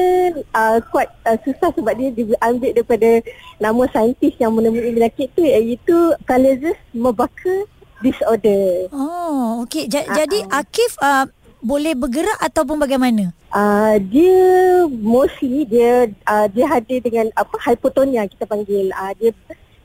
uh, 0.49 0.81
quite 0.89 1.13
uh, 1.29 1.37
susah 1.45 1.69
sebab 1.77 1.93
dia 1.93 2.09
diambil 2.09 2.73
daripada 2.73 3.21
nama 3.61 3.85
saintis 3.93 4.33
yang 4.41 4.49
menemui 4.57 4.97
penyakit 4.97 5.29
tu 5.37 5.45
iaitu 5.45 5.93
Callesis 6.25 6.73
Mobaka 6.89 7.69
disorder. 8.01 8.89
Oh, 8.89 9.61
okey. 9.61 9.85
Ja- 9.85 10.09
uh-huh. 10.09 10.17
Jadi 10.17 10.41
Akif 10.49 10.97
uh, 10.97 11.29
boleh 11.61 11.93
bergerak 11.93 12.37
ataupun 12.41 12.81
bagaimana? 12.81 13.29
Uh, 13.53 14.01
dia 14.01 14.41
mostly 14.89 15.65
dia 15.69 16.09
uh, 16.25 16.49
dia 16.49 16.65
hadir 16.65 17.01
dengan 17.01 17.29
apa 17.37 17.61
hypotonia 17.61 18.25
kita 18.25 18.49
panggil. 18.49 18.89
Uh, 18.89 19.13
dia 19.21 19.31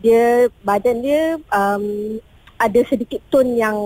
dia 0.00 0.24
badan 0.64 1.04
dia 1.04 1.36
um, 1.52 2.16
ada 2.56 2.80
sedikit 2.88 3.20
tone 3.28 3.52
yang 3.56 3.76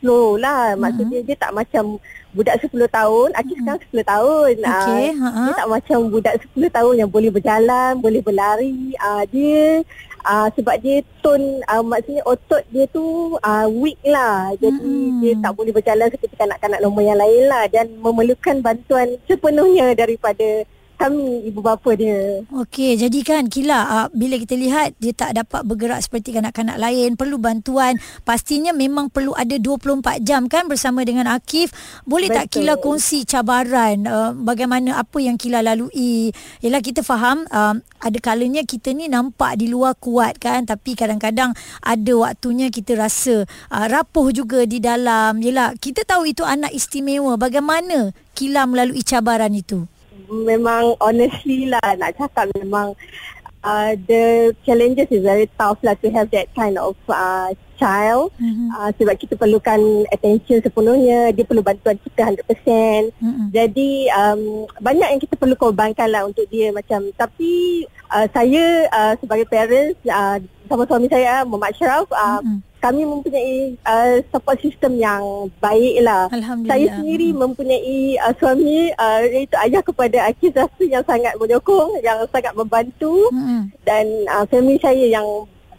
slow 0.00 0.38
lah. 0.40 0.74
Maksudnya 0.74 1.20
mm-hmm. 1.22 1.34
dia 1.34 1.42
tak 1.42 1.52
macam 1.54 1.98
budak 2.32 2.56
10 2.62 2.72
tahun. 2.88 3.28
Aki 3.34 3.44
mm-hmm. 3.44 3.58
sekarang 3.62 3.80
10 3.92 4.12
tahun. 4.12 4.52
Okay, 4.58 5.04
uh, 5.12 5.24
uh-huh. 5.24 5.46
Dia 5.46 5.52
tak 5.58 5.68
macam 5.68 5.98
budak 6.10 6.34
10 6.56 6.76
tahun 6.76 6.94
yang 7.00 7.10
boleh 7.10 7.30
berjalan, 7.30 7.92
boleh 8.00 8.20
berlari. 8.22 8.94
Uh, 8.98 9.22
dia 9.28 9.82
uh, 10.24 10.48
sebab 10.54 10.76
dia 10.80 11.04
tone, 11.20 11.60
uh, 11.66 11.82
maksudnya 11.84 12.22
otot 12.24 12.62
dia 12.70 12.84
tu 12.90 13.36
uh, 13.38 13.66
weak 13.68 13.98
lah. 14.06 14.54
Jadi 14.56 14.78
mm-hmm. 14.78 15.20
dia 15.22 15.32
tak 15.42 15.52
boleh 15.54 15.72
berjalan 15.74 16.08
seperti 16.10 16.34
kanak-kanak 16.38 16.80
normal 16.80 17.04
yang 17.04 17.18
lain 17.18 17.44
lah. 17.50 17.64
Dan 17.68 17.98
memerlukan 17.98 18.62
bantuan 18.62 19.18
sepenuhnya 19.26 19.92
daripada 19.98 20.64
kami 20.98 21.46
ibu 21.46 21.62
bapa 21.62 21.94
dia. 21.94 22.42
Okey, 22.50 22.98
jadi 22.98 23.18
kan 23.22 23.46
Kila 23.46 23.78
uh, 23.86 24.06
bila 24.10 24.34
kita 24.34 24.58
lihat 24.58 24.98
dia 24.98 25.14
tak 25.14 25.38
dapat 25.38 25.62
bergerak 25.62 26.02
seperti 26.02 26.34
kanak-kanak 26.34 26.74
lain, 26.74 27.14
perlu 27.14 27.38
bantuan, 27.38 27.94
pastinya 28.26 28.74
memang 28.74 29.06
perlu 29.06 29.30
ada 29.38 29.54
24 29.54 30.26
jam 30.26 30.50
kan 30.50 30.66
bersama 30.66 31.06
dengan 31.06 31.30
Akif. 31.30 31.70
Boleh 32.02 32.26
Betul. 32.26 32.38
tak 32.42 32.46
Kila 32.50 32.74
kongsi 32.82 33.22
cabaran 33.22 34.10
uh, 34.10 34.34
bagaimana 34.34 34.98
apa 34.98 35.22
yang 35.22 35.38
Kila 35.38 35.62
lalui? 35.62 36.34
Yalah 36.66 36.82
kita 36.82 37.06
faham 37.06 37.46
uh, 37.54 37.78
ada 38.02 38.18
kalanya 38.18 38.66
kita 38.66 38.90
ni 38.90 39.06
nampak 39.06 39.54
di 39.54 39.70
luar 39.70 39.94
kuat 39.94 40.42
kan 40.42 40.66
tapi 40.66 40.98
kadang-kadang 40.98 41.54
ada 41.78 42.12
waktunya 42.18 42.74
kita 42.74 42.98
rasa 42.98 43.46
uh, 43.70 43.86
rapuh 43.86 44.34
juga 44.34 44.66
di 44.66 44.82
dalam. 44.82 45.38
Yalah 45.38 45.78
kita 45.78 46.02
tahu 46.02 46.26
itu 46.26 46.42
anak 46.42 46.74
istimewa. 46.74 47.38
Bagaimana 47.38 48.10
Kila 48.34 48.66
melalui 48.66 49.02
cabaran 49.06 49.54
itu? 49.54 49.86
Memang 50.28 50.94
honestly 51.00 51.68
lah 51.68 51.88
nak 51.96 52.14
cakap 52.16 52.48
memang 52.56 52.92
uh, 53.64 53.92
the 54.06 54.54
challenges 54.62 55.08
is 55.10 55.24
very 55.24 55.48
tough 55.58 55.78
lah 55.82 55.96
to 55.98 56.08
have 56.12 56.30
that 56.30 56.48
kind 56.54 56.78
of 56.78 56.94
uh, 57.08 57.50
child 57.78 58.34
mm-hmm. 58.42 58.74
uh, 58.74 58.90
sebab 58.98 59.14
kita 59.14 59.38
perlukan 59.38 59.78
attention 60.10 60.58
sepenuhnya 60.58 61.30
dia 61.30 61.46
perlu 61.46 61.62
bantuan 61.62 61.94
kita 62.02 62.34
100% 62.34 62.44
mm-hmm. 62.44 63.46
jadi 63.54 63.90
um, 64.18 64.66
banyak 64.82 65.08
yang 65.14 65.22
kita 65.22 65.34
perlu 65.38 65.54
korbankan 65.54 66.10
lah 66.10 66.26
untuk 66.26 66.44
dia 66.50 66.74
macam 66.74 67.06
tapi 67.14 67.84
uh, 68.10 68.26
saya 68.34 68.90
uh, 68.90 69.14
sebagai 69.22 69.46
parents 69.46 69.98
uh, 70.10 70.42
sama 70.66 70.84
suami 70.84 71.06
saya 71.06 71.46
Muhammad 71.46 71.74
Sharaf 71.78 72.10
uh, 72.10 72.42
mm-hmm 72.42 72.67
kami 72.88 73.04
mempunyai 73.04 73.76
uh, 73.84 74.16
support 74.32 74.56
system 74.64 74.96
yang 74.96 75.52
baik 75.60 76.00
lah. 76.00 76.24
Saya 76.64 76.96
sendiri 76.96 77.36
hmm. 77.36 77.38
mempunyai 77.44 78.16
uh, 78.16 78.32
suami 78.40 78.88
uh, 78.96 79.20
iaitu 79.28 79.56
ayah 79.60 79.84
kepada 79.84 80.18
Akif 80.24 80.56
Zafri 80.56 80.88
yang 80.88 81.04
sangat 81.04 81.36
menyokong, 81.36 82.00
yang 82.00 82.24
sangat 82.32 82.56
membantu 82.56 83.28
hmm. 83.28 83.68
dan 83.84 84.08
uh, 84.32 84.48
family 84.48 84.80
saya 84.80 85.04
yang 85.04 85.28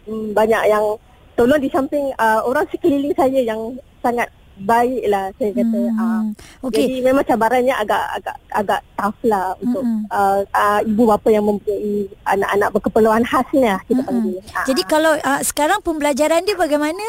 um, 0.06 0.30
banyak 0.30 0.62
yang 0.70 0.94
tolong 1.34 1.58
di 1.58 1.66
samping 1.74 2.14
uh, 2.14 2.46
orang 2.46 2.70
sekeliling 2.70 3.16
saya 3.18 3.42
yang 3.42 3.74
sangat 3.98 4.30
baiklah 4.60 5.32
saya 5.36 5.50
kata. 5.56 5.80
Hmm. 5.80 5.98
Uh, 5.98 6.22
okay. 6.68 6.84
Jadi 6.86 6.96
memang 7.00 7.24
cabarannya 7.24 7.74
agak 7.74 8.04
agak 8.20 8.36
agak 8.52 8.80
tough 8.94 9.20
lah 9.24 9.56
untuk 9.58 9.82
hmm. 9.82 10.02
uh, 10.12 10.40
uh, 10.52 10.80
ibu 10.84 11.02
bapa 11.08 11.28
yang 11.32 11.44
mempunyai 11.48 12.08
anak-anak 12.28 12.68
berkeperluan 12.76 13.24
khas 13.24 13.46
ni 13.56 13.64
lah 13.64 13.80
kita 13.88 14.00
hmm. 14.04 14.08
panggil. 14.08 14.36
Uh. 14.38 14.66
Jadi 14.68 14.82
kalau 14.84 15.12
uh, 15.16 15.40
sekarang 15.40 15.80
pembelajaran 15.80 16.44
dia 16.44 16.56
bagaimana? 16.56 17.04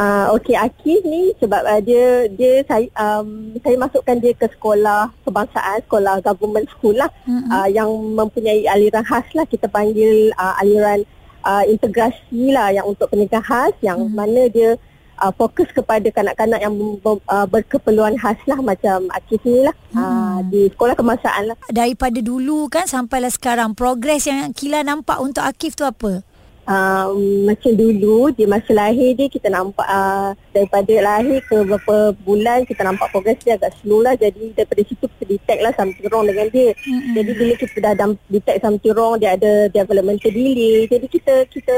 Uh, 0.00 0.32
Okey 0.38 0.54
Akif 0.54 1.02
ni 1.02 1.34
sebab 1.42 1.60
uh, 1.66 1.82
dia 1.82 2.30
dia 2.32 2.62
saya 2.64 2.86
um, 2.94 3.52
saya 3.58 3.76
masukkan 3.76 4.16
dia 4.22 4.32
ke 4.32 4.46
sekolah 4.48 5.10
kebangsaan 5.26 5.82
sekolah 5.84 6.22
government 6.24 6.70
school 6.72 6.94
lah 6.94 7.10
mm-hmm. 7.26 7.50
uh, 7.50 7.68
yang 7.68 7.90
mempunyai 8.16 8.64
aliran 8.70 9.02
khas 9.02 9.26
lah 9.36 9.44
kita 9.44 9.66
panggil 9.66 10.30
uh, 10.40 10.56
aliran 10.62 11.04
uh, 11.42 11.66
integrasi 11.66 12.54
lah 12.54 12.72
yang 12.72 12.86
untuk 12.86 13.10
pendidikan 13.12 13.44
khas 13.44 13.74
yang 13.82 14.00
mm-hmm. 14.00 14.16
mana 14.16 14.42
dia 14.48 14.78
uh, 15.20 15.32
fokus 15.36 15.68
kepada 15.70 16.08
kanak-kanak 16.08 16.60
yang 16.64 16.74
uh, 17.04 17.46
berkeperluan 17.46 18.16
khas 18.16 18.40
lah 18.48 18.58
macam 18.58 19.06
Akif 19.12 19.44
ni 19.44 19.62
lah 19.62 19.76
hmm. 19.92 20.00
uh, 20.00 20.38
di 20.48 20.72
sekolah 20.72 20.96
kemasaan 20.96 21.52
lah. 21.52 21.56
Daripada 21.68 22.18
dulu 22.24 22.66
kan 22.72 22.88
sampailah 22.88 23.30
sekarang 23.30 23.76
progres 23.76 24.26
yang 24.26 24.50
Kila 24.56 24.82
nampak 24.82 25.20
untuk 25.20 25.44
Akif 25.44 25.76
tu 25.76 25.84
apa? 25.84 26.24
Um, 26.70 27.50
macam 27.50 27.72
dulu 27.74 28.30
dia 28.30 28.46
masa 28.46 28.70
lahir 28.70 29.16
dia 29.18 29.26
kita 29.26 29.50
nampak 29.50 29.82
uh, 29.90 30.38
daripada 30.54 30.92
lahir 31.02 31.42
ke 31.42 31.66
beberapa 31.66 32.14
bulan 32.22 32.62
kita 32.62 32.86
nampak 32.86 33.10
progres 33.10 33.42
dia 33.42 33.58
agak 33.58 33.74
slow 33.82 34.06
lah 34.06 34.14
jadi 34.14 34.54
daripada 34.54 34.86
situ 34.86 35.02
kita 35.02 35.24
detect 35.34 35.60
lah 35.66 35.72
something 35.74 36.06
wrong 36.12 36.30
dengan 36.30 36.46
dia 36.52 36.70
mm-hmm. 36.70 37.12
jadi 37.16 37.30
bila 37.34 37.52
kita 37.58 37.76
dah 37.82 37.94
detect 38.30 38.62
something 38.62 38.94
wrong 38.94 39.18
dia 39.18 39.34
ada 39.34 39.66
developmental 39.66 40.30
delay 40.30 40.86
jadi 40.86 41.06
kita 41.10 41.34
kita 41.50 41.74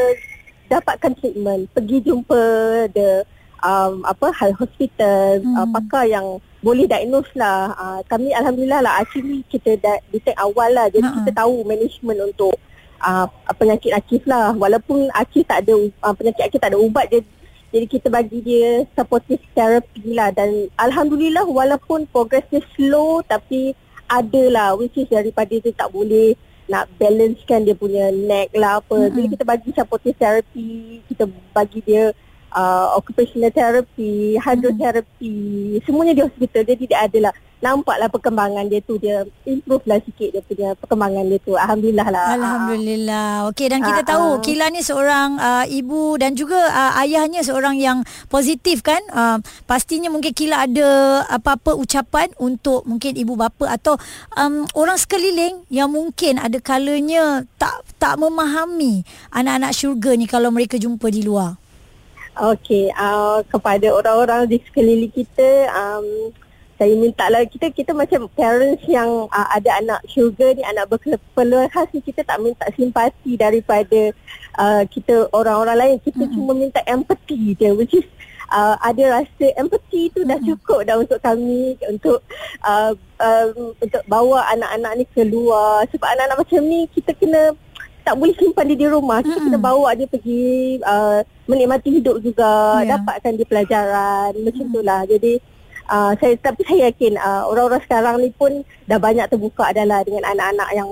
dapatkan 0.73 1.13
treatment. 1.21 1.69
Pergi 1.77 2.01
jumpa 2.01 2.41
the 2.97 3.29
um, 3.61 4.03
apa 4.09 4.33
hal 4.33 4.57
hospital 4.57 5.45
hmm. 5.45 5.57
uh, 5.57 5.69
pakar 5.69 6.09
yang 6.09 6.41
boleh 6.65 6.89
diagnose 6.89 7.29
lah. 7.37 7.77
Uh, 7.77 8.01
kami 8.09 8.33
alhamdulillah 8.33 8.81
lah 8.81 9.05
actually 9.05 9.45
kita 9.53 9.77
dah 9.77 10.01
detect 10.09 10.39
awal 10.41 10.73
lah. 10.73 10.89
Jadi 10.89 11.05
uh-huh. 11.05 11.17
kita 11.23 11.31
tahu 11.37 11.55
management 11.69 12.19
untuk 12.33 12.55
uh, 13.05 13.29
penyakit 13.61 13.93
akif 13.93 14.23
lah. 14.25 14.57
Walaupun 14.57 15.13
akif 15.13 15.45
tak 15.45 15.69
ada 15.69 15.77
uh, 15.77 16.15
penyakit 16.17 16.49
akif 16.49 16.59
tak 16.59 16.73
ada 16.73 16.81
ubat 16.81 17.13
dia 17.13 17.21
jadi 17.73 17.89
kita 17.89 18.13
bagi 18.13 18.45
dia 18.45 18.85
supportive 18.93 19.41
therapy 19.57 20.13
lah. 20.13 20.29
Dan 20.29 20.69
alhamdulillah 20.77 21.49
walaupun 21.49 22.05
progress 22.13 22.45
dia 22.53 22.61
slow 22.77 23.25
tapi 23.25 23.73
ada 24.13 24.43
lah 24.53 24.69
which 24.77 24.93
is 25.01 25.09
daripada 25.09 25.57
dia 25.57 25.73
tak 25.73 25.89
boleh 25.89 26.37
nak 26.71 26.89
balancekan 26.97 27.67
dia 27.67 27.75
punya 27.75 28.11
neck 28.11 28.55
lah 28.55 28.79
apa. 28.79 28.95
Mm-hmm. 28.95 29.15
Jadi 29.15 29.27
kita 29.35 29.45
bagi 29.45 29.71
supportive 29.75 30.19
therapy, 30.19 30.71
kita 31.11 31.25
bagi 31.51 31.81
dia 31.83 32.15
uh, 32.55 32.87
occupational 32.97 33.51
therapy, 33.51 34.39
hydrotherapy, 34.39 35.37
mm-hmm. 35.79 35.85
semuanya 35.87 36.13
di 36.15 36.23
hospital. 36.23 36.63
Jadi 36.63 36.85
dia 36.87 36.99
adalah 37.05 37.33
nampaklah 37.63 38.11
perkembangan 38.11 38.67
dia 38.67 38.83
tu 38.83 38.99
dia 38.99 39.23
improve 39.47 39.87
lah 39.87 40.03
sikit 40.03 40.35
dia 40.35 40.43
punya 40.43 40.75
perkembangan 40.75 41.23
dia 41.31 41.39
tu. 41.39 41.55
Alhamdulillah 41.55 42.09
lah. 42.11 42.27
Alhamdulillah. 42.35 43.31
Okey 43.55 43.71
dan 43.71 43.87
kita 43.87 44.03
uh, 44.03 44.07
tahu 44.07 44.27
uh, 44.35 44.41
Kila 44.43 44.67
ni 44.75 44.83
seorang 44.83 45.39
uh, 45.39 45.65
ibu 45.71 46.19
dan 46.19 46.35
juga 46.35 46.59
uh, 46.59 46.99
ayahnya 47.07 47.47
seorang 47.47 47.79
yang 47.79 48.03
positif 48.27 48.83
kan? 48.83 48.99
Uh, 49.15 49.39
pastinya 49.71 50.11
mungkin 50.11 50.35
Kila 50.35 50.67
ada 50.67 51.23
apa-apa 51.31 51.79
ucapan 51.79 52.35
untuk 52.43 52.83
mungkin 52.83 53.15
ibu 53.15 53.39
bapa 53.39 53.71
atau 53.71 53.95
um, 54.35 54.67
orang 54.75 54.99
sekeliling 54.99 55.63
yang 55.71 55.87
mungkin 55.95 56.43
ada 56.43 56.59
kalanya 56.59 57.47
tak 57.63 57.87
tak 58.03 58.19
memahami 58.19 59.07
anak-anak 59.31 59.71
syurga 59.71 60.19
ni 60.19 60.27
kalau 60.27 60.51
mereka 60.51 60.75
jumpa 60.83 61.07
di 61.15 61.23
luar. 61.23 61.63
Okey, 62.33 62.89
uh, 62.97 63.45
kepada 63.45 63.93
orang-orang 63.93 64.49
di 64.49 64.57
sekeliling 64.65 65.13
kita, 65.13 65.69
um, 65.69 66.33
saya 66.83 66.99
minta 66.99 67.31
lah 67.31 67.47
kita 67.47 67.71
kita 67.71 67.95
macam 67.95 68.27
parents 68.35 68.83
yang 68.91 69.31
uh, 69.31 69.49
ada 69.55 69.79
anak 69.79 70.03
sugar 70.11 70.51
ni 70.51 70.67
anak 70.67 70.91
berkeperluan 70.91 71.71
khas 71.71 71.87
ni 71.95 72.03
kita 72.03 72.27
tak 72.27 72.43
minta 72.43 72.67
simpati 72.75 73.39
daripada 73.39 74.11
uh, 74.59 74.83
kita 74.91 75.31
orang-orang 75.31 75.79
lain. 75.79 75.97
Kita 76.03 76.27
mm-hmm. 76.27 76.35
cuma 76.35 76.59
minta 76.59 76.83
empathy 76.91 77.55
je 77.55 77.71
which 77.71 77.95
is 77.95 78.03
uh, 78.51 78.75
ada 78.83 79.23
rasa 79.23 79.47
empathy 79.55 80.11
tu 80.11 80.27
dah 80.27 80.43
cukup 80.43 80.83
dah 80.83 80.99
untuk 80.99 81.23
kami 81.23 81.79
untuk 81.87 82.19
uh, 82.67 82.99
uh, 83.23 83.47
untuk 83.79 84.03
bawa 84.11 84.43
anak-anak 84.51 84.93
ni 84.99 85.05
keluar. 85.15 85.87
Sebab 85.87 86.09
anak-anak 86.19 86.43
macam 86.43 86.67
ni 86.67 86.91
kita 86.91 87.15
kena 87.15 87.55
tak 88.03 88.19
boleh 88.19 88.35
simpan 88.43 88.67
dia 88.75 88.83
di 88.83 88.91
rumah. 88.91 89.23
Kita 89.23 89.39
kena 89.39 89.59
bawa 89.63 89.95
dia 89.95 90.11
pergi 90.11 90.83
uh, 90.83 91.23
menikmati 91.47 91.95
hidup 91.95 92.19
juga. 92.27 92.83
Yeah. 92.83 92.99
dapatkan 92.99 93.39
dia 93.39 93.47
pelajaran. 93.47 94.35
Macam 94.43 94.67
itulah 94.67 95.07
jadi 95.07 95.39
uh, 95.93 96.13
saya 96.17 96.35
tapi 96.41 96.65
saya 96.65 96.89
yakin 96.89 97.21
uh, 97.21 97.45
orang-orang 97.47 97.83
sekarang 97.85 98.15
ni 98.25 98.33
pun 98.33 98.65
dah 98.89 98.97
banyak 98.97 99.29
terbuka 99.29 99.69
adalah 99.69 100.01
dengan 100.03 100.25
anak-anak 100.33 100.69
yang 100.73 100.89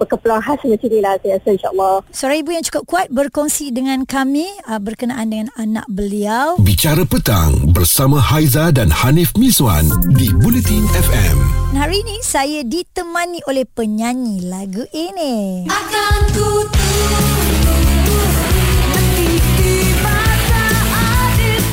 berkeperluan 0.00 0.40
khas 0.40 0.64
macam 0.64 0.88
ni 0.88 1.00
lah 1.04 1.14
saya 1.20 1.36
rasa 1.36 1.48
insyaAllah. 1.52 1.96
Suara 2.08 2.34
ibu 2.40 2.50
yang 2.56 2.64
cukup 2.64 2.84
kuat 2.88 3.06
berkongsi 3.12 3.68
dengan 3.68 4.08
kami 4.08 4.48
uh, 4.64 4.80
berkenaan 4.80 5.28
dengan 5.28 5.48
anak 5.60 5.84
beliau. 5.92 6.56
Bicara 6.64 7.04
Petang 7.04 7.52
bersama 7.76 8.16
Haiza 8.16 8.72
dan 8.72 8.88
Hanif 8.88 9.36
Miswan 9.36 9.84
di 10.16 10.32
Bulletin 10.40 10.88
FM. 10.88 11.36
Hari 11.76 12.00
ini 12.00 12.16
saya 12.24 12.64
ditemani 12.64 13.44
oleh 13.44 13.68
penyanyi 13.68 14.48
lagu 14.48 14.88
ini. 14.96 15.68
Akan 15.68 16.20
ku 16.32 16.64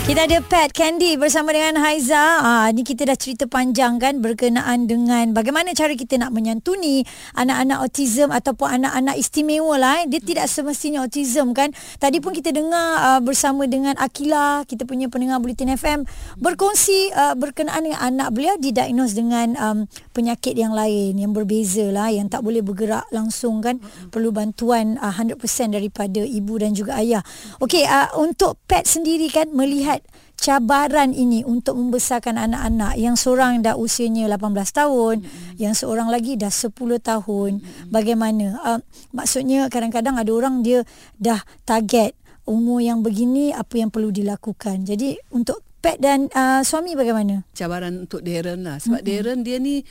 Kita 0.07 0.23
ada 0.23 0.39
Pat 0.39 0.71
Candy 0.71 1.19
bersama 1.19 1.51
dengan 1.51 1.83
Haiza. 1.83 2.39
Ah, 2.39 2.71
ni 2.71 2.87
kita 2.87 3.03
dah 3.03 3.19
cerita 3.19 3.43
panjang 3.43 3.99
kan 3.99 4.23
berkenaan 4.23 4.87
dengan 4.87 5.35
bagaimana 5.35 5.75
cara 5.75 5.99
kita 5.99 6.15
nak 6.15 6.31
menyantuni 6.31 7.03
anak-anak 7.35 7.83
autism 7.83 8.31
ataupun 8.31 8.79
anak-anak 8.79 9.19
istimewa 9.19 9.75
lah. 9.75 10.07
Eh. 10.07 10.15
Dia 10.15 10.23
tidak 10.23 10.47
semestinya 10.47 11.03
autism 11.03 11.51
kan. 11.51 11.75
Tadi 11.99 12.23
pun 12.23 12.31
kita 12.31 12.55
dengar 12.55 12.87
uh, 13.03 13.19
bersama 13.19 13.67
dengan 13.67 13.99
Akila, 13.99 14.63
kita 14.63 14.87
punya 14.87 15.11
pendengar 15.11 15.43
Bulletin 15.43 15.75
FM, 15.75 16.07
berkongsi 16.39 17.11
uh, 17.11 17.35
berkenaan 17.35 17.91
dengan 17.91 17.99
anak 17.99 18.31
beliau 18.31 18.55
didiagnose 18.63 19.11
dengan 19.11 19.59
um, 19.59 19.91
penyakit 20.15 20.55
yang 20.55 20.71
lain 20.71 21.19
yang 21.19 21.35
berbeza 21.35 21.83
lah 21.91 22.07
yang 22.15 22.31
tak 22.31 22.47
boleh 22.47 22.63
bergerak 22.63 23.03
langsung 23.11 23.59
kan. 23.59 23.83
Perlu 24.07 24.31
bantuan 24.31 24.95
uh, 25.03 25.11
100% 25.11 25.35
daripada 25.75 26.23
ibu 26.23 26.55
dan 26.55 26.71
juga 26.71 26.95
ayah. 26.95 27.19
Okey, 27.59 27.83
uh, 27.83 28.15
untuk 28.15 28.55
Pat 28.71 28.87
sendiri 28.87 29.27
kan 29.27 29.51
melihat 29.51 29.96
cabaran 30.37 31.11
ini 31.11 31.41
untuk 31.41 31.75
membesarkan 31.75 32.37
anak-anak 32.37 32.93
yang 32.95 33.17
seorang 33.17 33.65
dah 33.65 33.73
usianya 33.73 34.29
18 34.29 34.53
tahun 34.69 35.15
mm-hmm. 35.25 35.57
yang 35.57 35.73
seorang 35.73 36.07
lagi 36.13 36.37
dah 36.37 36.53
10 36.53 36.71
tahun 37.01 37.51
mm-hmm. 37.59 37.89
bagaimana 37.89 38.45
uh, 38.61 38.79
maksudnya 39.11 39.67
kadang-kadang 39.67 40.15
ada 40.15 40.31
orang 40.31 40.61
dia 40.61 40.85
dah 41.17 41.41
target 41.65 42.13
umur 42.47 42.79
yang 42.79 43.01
begini 43.01 43.51
apa 43.51 43.81
yang 43.81 43.89
perlu 43.89 44.13
dilakukan 44.13 44.85
jadi 44.85 45.17
untuk 45.33 45.65
pet 45.81 45.97
dan 45.99 46.29
uh, 46.31 46.61
suami 46.61 46.93
bagaimana 46.93 47.43
cabaran 47.57 48.05
untuk 48.07 48.21
Darren 48.21 48.61
lah 48.61 48.77
sebab 48.77 49.01
mm-hmm. 49.01 49.17
Darren 49.19 49.39
dia 49.41 49.57
ni 49.57 49.81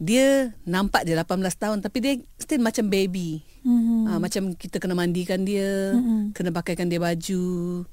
dia 0.00 0.56
nampak 0.64 1.04
dia 1.04 1.18
18 1.18 1.44
tahun 1.60 1.78
tapi 1.84 1.98
dia 2.00 2.14
still 2.40 2.64
macam 2.64 2.88
baby 2.88 3.44
mm-hmm. 3.66 4.00
uh, 4.06 4.18
macam 4.22 4.54
kita 4.56 4.80
kena 4.80 4.96
mandikan 4.96 5.44
dia 5.44 5.92
mm-hmm. 5.92 6.32
kena 6.32 6.54
pakaikan 6.56 6.88
dia 6.88 7.02
baju 7.02 7.84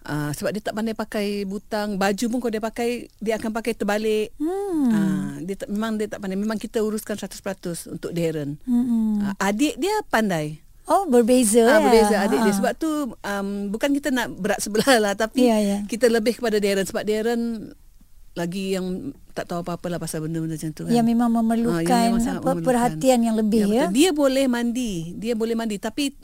Uh, 0.00 0.32
sebab 0.32 0.56
dia 0.56 0.64
tak 0.64 0.72
pandai 0.72 0.96
pakai 0.96 1.44
butang 1.44 2.00
baju 2.00 2.24
pun 2.32 2.38
kalau 2.40 2.52
dia 2.56 2.64
pakai 2.64 2.88
dia 3.20 3.36
akan 3.36 3.50
pakai 3.52 3.72
terbalik. 3.76 4.32
Hmm. 4.40 4.88
Uh, 4.88 5.32
dia 5.44 5.60
tak, 5.60 5.68
memang 5.68 6.00
dia 6.00 6.08
tak 6.08 6.24
pandai 6.24 6.40
memang 6.40 6.56
kita 6.56 6.80
uruskan 6.80 7.20
100% 7.20 7.36
untuk 8.00 8.10
Darren. 8.16 8.56
Hmm. 8.64 9.20
Uh, 9.20 9.34
adik 9.36 9.76
dia 9.76 9.92
pandai. 10.08 10.56
Oh 10.88 11.04
berbeza 11.04 11.62
uh, 11.62 11.68
ya. 11.68 11.78
Berbeza 11.84 12.16
adik 12.16 12.40
ha. 12.40 12.44
dia 12.48 12.54
sebab 12.56 12.72
tu 12.80 12.90
um, 13.12 13.48
bukan 13.68 13.92
kita 13.92 14.08
nak 14.08 14.32
berat 14.40 14.58
sebelah 14.64 14.96
lah 14.98 15.12
tapi 15.12 15.44
yeah, 15.44 15.60
yeah. 15.60 15.80
kita 15.84 16.08
lebih 16.08 16.40
kepada 16.40 16.56
Darren 16.56 16.88
sebab 16.88 17.04
Darren 17.04 17.76
lagi 18.38 18.78
yang 18.78 19.12
tak 19.36 19.50
tahu 19.50 19.60
apa-apa 19.60 19.86
lah 19.90 19.98
pasal 20.00 20.24
benda-benda 20.24 20.56
macam 20.56 20.70
tu 20.72 20.82
kan. 20.86 20.92
Yang 20.94 21.06
memang 21.12 21.30
memerlukan, 21.34 21.82
uh, 21.82 22.02
yang 22.08 22.14
memang 22.16 22.40
apa, 22.40 22.50
perhatian 22.62 23.20
yang 23.26 23.36
lebih 23.36 23.68
ya. 23.68 23.74
ya. 23.74 23.86
Dia 23.90 24.10
boleh 24.14 24.46
mandi, 24.46 25.12
dia 25.18 25.34
boleh 25.36 25.52
mandi 25.58 25.76
tapi 25.76 26.14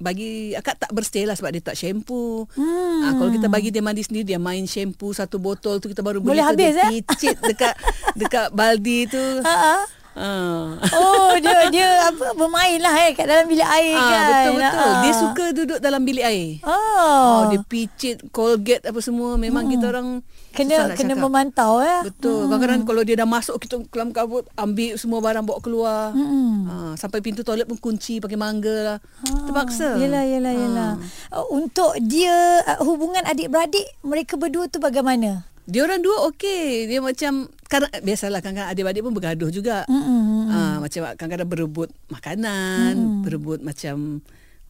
bagi 0.00 0.56
akak 0.56 0.80
tak 0.80 0.90
berstay 0.96 1.28
lah 1.28 1.36
sebab 1.36 1.52
dia 1.52 1.62
tak 1.62 1.76
shampoo. 1.76 2.48
Hmm. 2.56 3.04
Ha, 3.04 3.06
kalau 3.20 3.30
kita 3.30 3.46
bagi 3.52 3.68
dia 3.68 3.84
mandi 3.84 4.00
sendiri 4.00 4.34
dia 4.34 4.40
main 4.40 4.64
shampoo 4.64 5.12
satu 5.12 5.36
botol 5.36 5.78
tu 5.78 5.92
kita 5.92 6.00
baru 6.00 6.24
boleh 6.24 6.40
habis 6.40 6.74
eh? 6.74 7.04
picit 7.04 7.36
dekat 7.52 7.76
dekat 8.16 8.48
baldi 8.56 9.06
tu. 9.06 9.22
Ha 9.44 10.00
Uh. 10.10 10.74
Oh 10.90 11.38
dia 11.38 11.64
dia 11.74 12.10
apa 12.10 12.34
bermain 12.34 12.82
lah 12.82 12.90
eh 13.06 13.14
kat 13.14 13.30
dalam 13.30 13.46
bilik 13.46 13.64
air 13.64 13.94
uh, 13.94 14.10
kan. 14.10 14.26
Betul 14.26 14.52
betul. 14.58 14.82
Uh. 14.82 14.98
Dia 15.00 15.12
suka 15.14 15.44
duduk 15.54 15.78
dalam 15.78 16.02
bilik 16.02 16.24
air. 16.26 16.48
Oh. 16.66 16.74
oh 16.74 17.40
dia 17.54 17.62
picit 17.62 18.18
Colgate 18.34 18.90
apa 18.90 18.98
semua 18.98 19.38
memang 19.38 19.70
hmm. 19.70 19.72
kita 19.78 19.84
orang 19.86 20.08
kena 20.50 20.94
kena 20.98 21.14
cakap. 21.14 21.22
memantau 21.22 21.80
ya. 21.82 22.02
Betul. 22.04 22.46
Hmm. 22.46 22.50
Kadang-kadang 22.50 22.82
kalau 22.86 23.02
dia 23.06 23.16
dah 23.18 23.28
masuk 23.28 23.56
kita 23.62 23.76
kelam 23.88 24.10
kabut 24.10 24.46
ambil 24.58 24.92
semua 24.98 25.18
barang 25.22 25.44
bawa 25.46 25.58
keluar. 25.62 26.02
Hmm. 26.10 26.66
Uh, 26.66 26.92
sampai 26.98 27.22
pintu 27.22 27.46
toilet 27.46 27.66
pun 27.66 27.78
kunci 27.78 28.18
pakai 28.18 28.38
mangga 28.38 28.76
lah. 28.84 28.98
Uh. 29.26 29.46
Terpaksa. 29.50 29.96
Yalah 29.96 30.24
yalah 30.26 30.54
yalah. 30.54 30.92
Uh. 31.30 31.46
Untuk 31.54 31.94
dia 32.02 32.62
uh, 32.66 32.82
hubungan 32.82 33.22
adik-beradik 33.26 33.86
mereka 34.02 34.34
berdua 34.34 34.66
tu 34.66 34.82
bagaimana? 34.82 35.46
Dia 35.70 35.86
orang 35.86 36.02
dua 36.02 36.26
okey. 36.34 36.90
Dia 36.90 36.98
macam 36.98 37.46
kan 37.70 37.86
biasalah 38.02 38.42
kadang-kadang 38.42 38.74
adik-adik 38.74 39.02
pun 39.06 39.14
bergaduh 39.14 39.50
juga. 39.54 39.86
Mm-hmm. 39.86 40.50
Uh, 40.50 40.76
macam 40.82 41.00
kadang-kadang 41.14 41.48
berebut 41.48 41.88
makanan, 42.10 42.92
mm-hmm. 42.98 43.22
berebut 43.22 43.62
macam 43.62 44.18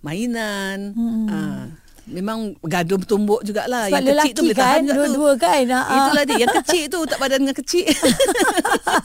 mainan. 0.04 0.92
Mm-hmm. 0.92 1.24
Uh, 1.32 1.64
memang 2.10 2.58
gaduh 2.60 2.98
bertumbuk 2.98 3.40
jugalah. 3.46 3.86
Sebab 3.88 4.02
yang 4.02 4.18
kecil 4.18 4.34
tu 4.34 4.42
boleh 4.44 4.58
tahan 4.58 4.82
kan, 4.82 4.94
dua-dua 4.94 5.30
tu. 5.34 5.42
kan. 5.46 5.62
Uh. 5.70 5.96
Itulah 5.96 6.24
dia. 6.26 6.36
Yang 6.42 6.54
kecil 6.62 6.82
tu 6.90 6.98
tak 7.06 7.18
padan 7.22 7.38
dengan 7.46 7.56
kecil. 7.56 7.86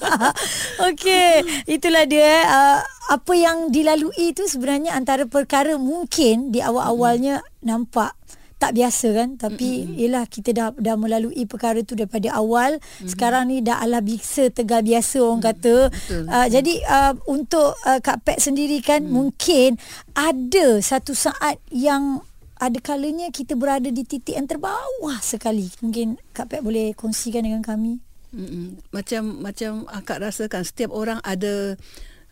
okey. 0.92 1.32
Itulah 1.70 2.04
dia. 2.10 2.32
Uh, 2.50 2.80
apa 3.06 3.34
yang 3.38 3.70
dilalui 3.70 4.34
tu 4.34 4.50
sebenarnya 4.50 4.98
antara 4.98 5.30
perkara 5.30 5.78
mungkin 5.78 6.50
di 6.50 6.58
awal-awalnya 6.66 7.46
mm. 7.46 7.50
nampak 7.62 8.18
tak 8.56 8.72
biasa 8.72 9.08
kan 9.12 9.30
tapi 9.36 9.84
mm-hmm. 9.84 10.00
yelah 10.00 10.26
kita 10.26 10.50
dah 10.56 10.70
dah 10.74 10.96
melalui 10.96 11.44
perkara 11.44 11.84
tu 11.84 11.94
daripada 11.94 12.32
awal 12.34 12.80
mm-hmm. 12.80 13.10
sekarang 13.12 13.52
ni 13.52 13.60
dah 13.60 13.84
ala 13.84 14.00
bisa 14.00 14.48
tegal 14.48 14.80
biasa 14.80 15.22
orang 15.22 15.44
mm-hmm. 15.44 15.60
kata 15.60 15.76
betul, 15.92 16.24
uh, 16.32 16.48
jadi 16.48 16.74
uh, 16.88 17.14
untuk 17.28 17.76
uh, 17.84 18.00
Kak 18.00 18.24
Pet 18.24 18.40
sendiri 18.40 18.80
kan 18.80 19.04
mm-hmm. 19.04 19.14
mungkin 19.14 19.70
ada 20.16 20.80
satu 20.80 21.12
saat 21.12 21.60
yang 21.68 22.24
ada 22.56 22.80
kalanya 22.80 23.28
kita 23.32 23.60
berada 23.60 23.92
di 23.92 24.04
titik 24.08 24.36
yang 24.36 24.48
terbawah 24.48 25.20
sekali 25.20 25.68
mungkin 25.84 26.16
Kak 26.32 26.52
Pet 26.52 26.62
boleh 26.64 26.96
kongsikan 26.96 27.44
dengan 27.44 27.64
kami 27.64 28.00
mm-hmm. 28.32 28.92
macam 28.96 29.24
macam 29.44 29.72
akak 29.92 30.22
rasakan 30.24 30.64
setiap 30.64 30.92
orang 30.96 31.20
ada 31.24 31.76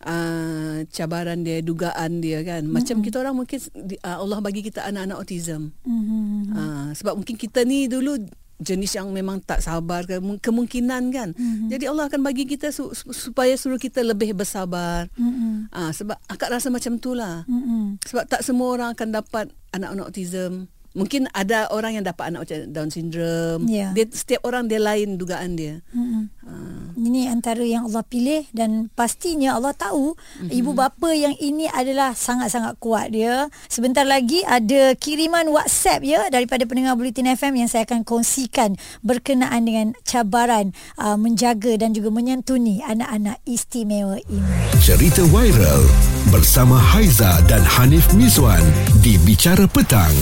uh, 0.04 0.84
cabaran 0.92 1.40
dia, 1.42 1.64
dugaan 1.64 2.20
dia 2.20 2.44
kan. 2.44 2.68
Macam 2.68 3.00
mm-hmm. 3.00 3.06
kita 3.08 3.16
orang 3.24 3.34
mungkin 3.34 3.58
uh, 4.04 4.16
Allah 4.20 4.38
bagi 4.44 4.60
kita 4.60 4.84
anak-anak 4.84 5.16
autism. 5.18 5.72
Mm-hmm. 5.84 6.52
Uh, 6.52 6.88
sebab 6.94 7.14
mungkin 7.18 7.36
kita 7.40 7.64
ni 7.64 7.88
dulu 7.88 8.20
jenis 8.62 8.94
yang 8.94 9.10
memang 9.10 9.42
tak 9.42 9.60
sabar 9.60 10.06
ke 10.06 10.22
kemungkinan 10.38 11.10
kan. 11.10 11.34
Mm-hmm. 11.34 11.68
Jadi 11.74 11.84
Allah 11.90 12.06
akan 12.06 12.20
bagi 12.22 12.46
kita 12.46 12.70
su- 12.70 12.94
supaya 12.94 13.54
suruh 13.58 13.78
kita 13.78 14.06
lebih 14.06 14.34
bersabar. 14.34 15.10
Mm-hmm. 15.18 15.74
Uh, 15.74 15.92
sebab 15.92 16.16
akak 16.30 16.50
rasa 16.54 16.70
macam 16.70 16.96
itulah. 16.96 17.42
Mm-hmm. 17.50 18.06
Sebab 18.06 18.24
tak 18.30 18.46
semua 18.46 18.68
orang 18.70 18.94
akan 18.94 19.08
dapat 19.10 19.46
anak-anak 19.74 20.06
autism. 20.10 20.70
Mungkin 20.94 21.26
ada 21.34 21.66
orang 21.74 21.98
yang 21.98 22.06
dapat 22.06 22.30
anak 22.30 22.46
Down 22.70 22.86
syndrome. 22.86 23.66
Yeah. 23.66 23.90
Dia, 23.98 24.06
setiap 24.14 24.46
orang 24.46 24.70
dia 24.70 24.78
lain 24.78 25.18
dugaan 25.18 25.58
dia. 25.58 25.82
Mm-hmm. 25.90 26.22
Uh. 26.46 26.86
Ini 26.94 27.34
antara 27.34 27.66
yang 27.66 27.90
Allah 27.90 28.06
pilih 28.06 28.46
dan 28.54 28.86
pastinya 28.94 29.58
Allah 29.58 29.74
tahu 29.74 30.14
mm-hmm. 30.14 30.54
ibu 30.54 30.70
bapa 30.70 31.10
yang 31.10 31.34
ini 31.42 31.66
adalah 31.66 32.14
sangat-sangat 32.14 32.78
kuat 32.78 33.10
dia. 33.10 33.50
Sebentar 33.66 34.06
lagi 34.06 34.46
ada 34.46 34.94
kiriman 34.94 35.50
WhatsApp 35.50 36.06
ya 36.06 36.30
daripada 36.30 36.62
pendengar 36.62 36.94
Bulletin 36.94 37.34
FM 37.34 37.58
yang 37.58 37.68
saya 37.68 37.82
akan 37.90 38.06
kongsikan 38.06 38.78
berkenaan 39.02 39.66
dengan 39.66 39.98
cabaran 40.06 40.70
uh, 41.02 41.18
menjaga 41.18 41.74
dan 41.74 41.90
juga 41.90 42.14
menyantuni 42.14 42.86
anak-anak 42.86 43.42
istimewa 43.42 44.22
ini. 44.30 44.54
Cerita 44.78 45.26
viral 45.26 45.82
bersama 46.30 46.78
Haiza 46.78 47.42
dan 47.50 47.66
Hanif 47.66 48.14
Miswan 48.14 48.62
di 49.02 49.18
Bicara 49.26 49.66
Petang. 49.66 50.14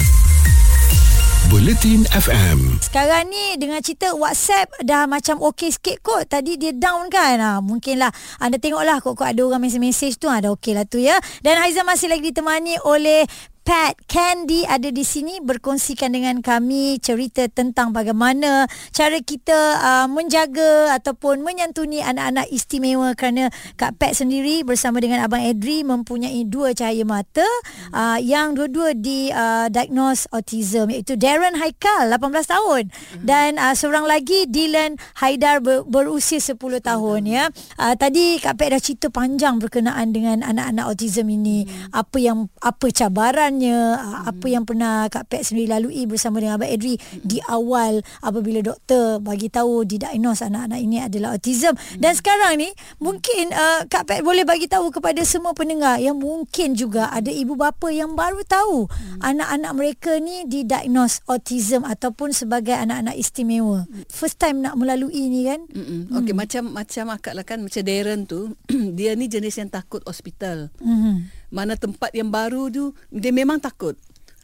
Bulletin 1.50 2.06
FM. 2.12 2.78
Sekarang 2.78 3.26
ni 3.26 3.58
dengan 3.58 3.82
cerita 3.82 4.14
WhatsApp 4.14 4.70
dah 4.84 5.10
macam 5.10 5.40
okey 5.50 5.72
sikit 5.74 5.98
kot. 6.04 6.30
Tadi 6.30 6.60
dia 6.60 6.70
down 6.70 7.10
kan. 7.10 7.40
Ha, 7.40 7.50
mungkinlah 7.58 8.12
anda 8.38 8.60
tengoklah 8.60 9.02
kok 9.02 9.18
kok 9.18 9.26
ada 9.26 9.40
orang 9.42 9.64
mesej-mesej 9.64 10.20
tu 10.20 10.30
ada 10.30 10.52
okey 10.54 10.76
lah 10.76 10.86
tu 10.86 11.02
ya. 11.02 11.18
Dan 11.40 11.58
Haizan 11.58 11.88
masih 11.88 12.12
lagi 12.12 12.30
ditemani 12.30 12.78
oleh 12.86 13.26
Pat 13.62 13.94
Candy 14.10 14.66
ada 14.66 14.90
di 14.90 15.06
sini. 15.06 15.38
Berkongsikan 15.38 16.10
dengan 16.10 16.42
kami 16.42 16.98
cerita 16.98 17.46
tentang 17.46 17.94
bagaimana 17.94 18.66
cara 18.90 19.22
kita 19.22 19.78
uh, 19.78 20.06
menjaga 20.10 20.98
ataupun 20.98 21.46
menyantuni 21.46 22.02
anak-anak 22.02 22.50
istimewa 22.50 23.14
kerana 23.14 23.54
Kak 23.78 24.02
Pat 24.02 24.18
sendiri 24.18 24.66
bersama 24.66 24.98
dengan 24.98 25.22
Abang 25.22 25.46
Edri 25.46 25.86
mempunyai 25.86 26.42
dua 26.42 26.74
cahaya 26.74 27.06
mata 27.06 27.46
uh, 27.94 28.18
yang 28.18 28.58
dua-dua 28.58 28.98
di 28.98 29.30
uh, 29.30 29.70
diagnose 29.70 30.26
autism 30.34 30.90
iaitu 30.90 31.14
Darren 31.14 31.54
Haikal 31.54 32.10
18 32.10 32.42
tahun 32.42 32.84
dan 33.22 33.62
uh, 33.62 33.78
seorang 33.78 34.10
lagi 34.10 34.50
Dylan 34.50 34.98
Haidar 35.22 35.62
ber, 35.62 35.86
berusia 35.86 36.42
10 36.42 36.58
tahun 36.58 37.20
ya. 37.30 37.46
Uh, 37.78 37.94
tadi 37.94 38.42
Kak 38.42 38.58
Pat 38.58 38.74
dah 38.74 38.82
cerita 38.82 39.06
panjang 39.06 39.62
berkenaan 39.62 40.10
dengan 40.10 40.42
anak-anak 40.42 40.84
autism 40.90 41.30
ini. 41.30 41.62
Apa 41.94 42.18
yang 42.18 42.50
apa 42.58 42.90
cabaran 42.90 43.51
sebenarnya 43.52 44.00
hmm. 44.00 44.30
apa 44.32 44.46
yang 44.48 44.64
pernah 44.64 44.94
Kak 45.12 45.28
Pet 45.28 45.44
sendiri 45.44 45.68
lalui 45.68 46.08
bersama 46.08 46.40
dengan 46.40 46.56
Abang 46.56 46.72
Edri 46.72 46.96
hmm. 46.96 47.20
di 47.20 47.38
awal 47.44 48.00
apabila 48.24 48.64
doktor 48.64 49.20
bagi 49.20 49.52
tahu 49.52 49.84
didiagnos 49.84 50.40
anak-anak 50.40 50.80
ini 50.80 51.04
adalah 51.04 51.36
autism 51.36 51.76
hmm. 51.76 52.00
dan 52.00 52.16
sekarang 52.16 52.56
ni 52.56 52.72
mungkin 52.96 53.52
uh, 53.52 53.84
Kak 53.92 54.08
Pet 54.08 54.20
boleh 54.24 54.48
bagi 54.48 54.72
tahu 54.72 54.88
kepada 54.88 55.20
semua 55.28 55.52
pendengar 55.52 56.00
yang 56.00 56.16
mungkin 56.16 56.72
juga 56.72 57.12
ada 57.12 57.28
ibu 57.28 57.52
bapa 57.52 57.92
yang 57.92 58.16
baru 58.16 58.40
tahu 58.48 58.88
hmm. 58.88 59.20
anak-anak 59.20 59.72
mereka 59.76 60.12
ni 60.16 60.48
didiagnos 60.48 61.20
autism 61.28 61.84
ataupun 61.84 62.32
sebagai 62.32 62.72
anak-anak 62.72 63.20
istimewa 63.20 63.84
hmm. 63.84 64.08
first 64.08 64.40
time 64.40 64.64
nak 64.64 64.80
melalui 64.80 65.28
ni 65.28 65.44
kan 65.44 65.60
hmm. 65.68 66.08
okey 66.24 66.32
macam 66.32 66.72
macam 66.72 67.04
akak 67.12 67.36
lah 67.36 67.44
kan 67.44 67.60
macam 67.60 67.84
Darren 67.84 68.24
tu 68.24 68.56
dia 68.96 69.12
ni 69.12 69.28
jenis 69.28 69.60
yang 69.60 69.68
takut 69.68 70.00
hospital 70.08 70.72
hmm 70.80 71.41
mana 71.52 71.76
tempat 71.76 72.10
yang 72.16 72.32
baru 72.32 72.72
tu 72.72 72.96
dia 73.12 73.30
memang 73.30 73.60
takut. 73.60 73.94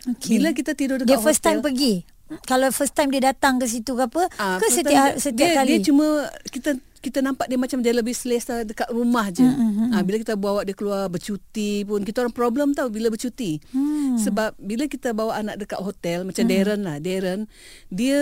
Okay. 0.04 0.38
Bila 0.38 0.52
kita 0.52 0.76
tidur 0.76 1.00
dekat 1.00 1.08
dia 1.08 1.18
first 1.18 1.40
time 1.40 1.64
pergi. 1.64 2.04
Kalau 2.44 2.68
first 2.68 2.92
time 2.92 3.08
dia 3.08 3.32
datang 3.32 3.56
ke 3.56 3.64
situ 3.64 3.96
ke 3.96 4.04
apa? 4.04 4.28
Uh, 4.36 4.60
ke 4.60 4.68
setiap 4.68 5.16
dia, 5.16 5.16
setiap 5.16 5.48
dia, 5.48 5.56
kali? 5.64 5.70
Dia 5.72 5.78
cuma 5.88 6.28
kita 6.52 6.76
kita 6.98 7.22
nampak 7.22 7.46
dia 7.46 7.58
macam 7.58 7.78
dia 7.80 7.94
lebih 7.94 8.12
selesa 8.12 8.66
dekat 8.66 8.90
rumah 8.90 9.30
je. 9.30 9.46
Mm-hmm. 9.46 9.88
Ha, 9.94 10.02
bila 10.02 10.16
kita 10.20 10.34
bawa 10.34 10.60
dia 10.66 10.74
keluar 10.74 11.06
bercuti 11.06 11.86
pun 11.86 12.02
kita 12.02 12.26
orang 12.26 12.34
problem 12.34 12.68
tau 12.74 12.90
bila 12.90 13.08
bercuti. 13.08 13.62
Mm. 13.70 14.18
Sebab 14.18 14.58
bila 14.58 14.90
kita 14.90 15.14
bawa 15.14 15.38
anak 15.38 15.62
dekat 15.62 15.80
hotel 15.80 16.26
macam 16.26 16.44
mm. 16.44 16.50
Darren 16.50 16.80
lah, 16.82 16.96
Darren 16.98 17.40
dia 17.88 18.20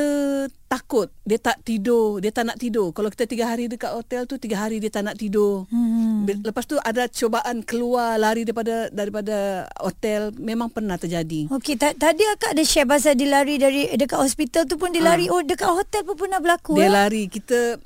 takut, 0.66 1.08
dia 1.22 1.38
tak 1.38 1.62
tidur, 1.62 2.18
dia 2.20 2.34
tak 2.34 2.52
nak 2.52 2.58
tidur. 2.58 2.90
Kalau 2.90 3.08
kita 3.08 3.24
tiga 3.24 3.48
hari 3.48 3.70
dekat 3.70 3.90
hotel 3.94 4.26
tu 4.26 4.36
tiga 4.36 4.66
hari 4.66 4.82
dia 4.82 4.92
tak 4.92 5.08
nak 5.08 5.16
tidur. 5.16 5.64
Mm. 5.72 6.28
Lepas 6.44 6.68
tu 6.68 6.76
ada 6.82 7.08
cobaan 7.08 7.64
keluar 7.64 8.20
lari 8.20 8.44
daripada 8.44 8.92
daripada 8.92 9.66
hotel 9.80 10.34
memang 10.36 10.68
pernah 10.68 11.00
terjadi. 11.00 11.48
Okey, 11.48 11.78
tadi 11.78 12.22
akak 12.36 12.52
ada 12.52 12.62
share 12.66 12.86
pasal 12.86 13.16
dia 13.16 13.30
lari 13.30 13.56
dari 13.56 13.88
dekat 13.94 14.20
hospital 14.20 14.68
tu 14.68 14.76
pun 14.76 14.92
dia 14.92 15.00
lari 15.00 15.30
ha. 15.30 15.34
oh 15.34 15.42
dekat 15.42 15.70
hotel 15.70 16.02
pun 16.04 16.14
pernah 16.18 16.38
berlaku. 16.42 16.76
Dia 16.76 16.90
eh? 16.90 16.92
lari 16.92 17.24
kita 17.30 17.78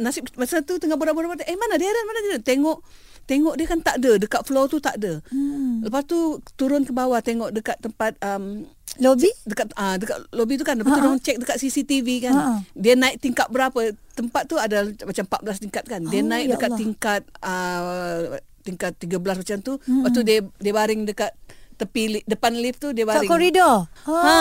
nasib 0.00 0.24
masa 0.40 0.64
tu 0.64 0.80
tengah 0.80 0.96
borak-borak 0.96 1.44
eh 1.44 1.56
mana 1.56 1.76
dia 1.76 1.92
mana 1.92 2.18
dia? 2.24 2.40
Tengok 2.40 2.80
tengok 3.26 3.54
dia 3.58 3.66
kan 3.66 3.82
tak 3.82 3.98
ada 3.98 4.16
dekat 4.16 4.42
floor 4.46 4.70
tu 4.70 4.78
tak 4.78 4.96
ada. 5.02 5.18
Hmm. 5.28 5.82
lepas 5.82 6.06
tu 6.06 6.40
turun 6.54 6.86
ke 6.86 6.94
bawah 6.94 7.18
tengok 7.18 7.50
dekat 7.50 7.76
tempat 7.82 8.14
um, 8.22 8.64
lobby? 9.02 9.28
dekat 9.44 9.74
ah 9.74 9.94
uh, 9.94 9.96
dekat 9.98 10.16
lobby 10.30 10.54
tu 10.56 10.64
kan 10.64 10.78
lepas 10.78 10.94
tu 10.94 11.02
orang 11.02 11.20
check 11.20 11.36
dekat 11.36 11.58
CCTV 11.58 12.08
kan. 12.22 12.34
Ha-ha. 12.34 12.54
dia 12.72 12.94
naik 12.94 13.18
tingkat 13.18 13.50
berapa? 13.50 13.92
Tempat 14.16 14.42
tu 14.48 14.56
ada 14.56 14.88
macam 15.04 15.24
14 15.28 15.64
tingkat 15.68 15.84
kan. 15.84 16.00
Dia 16.08 16.22
oh, 16.22 16.26
naik 16.30 16.46
ya 16.46 16.52
dekat 16.56 16.70
Allah. 16.72 16.80
tingkat 16.80 17.22
uh, 17.42 18.18
tingkat 18.62 18.92
13 18.96 19.42
macam 19.42 19.56
tu. 19.60 19.72
Hmm. 19.84 20.06
lepas 20.06 20.10
tu 20.14 20.22
dia 20.22 20.38
dia 20.62 20.72
baring 20.72 21.02
dekat 21.04 21.34
tepi 21.76 22.02
li, 22.08 22.20
depan 22.24 22.56
lift 22.56 22.80
tu 22.80 22.90
dia 22.96 23.04
baring. 23.04 23.28
Kat 23.28 23.30
koridor. 23.30 23.76
Ha. 24.08 24.16
ha. 24.16 24.40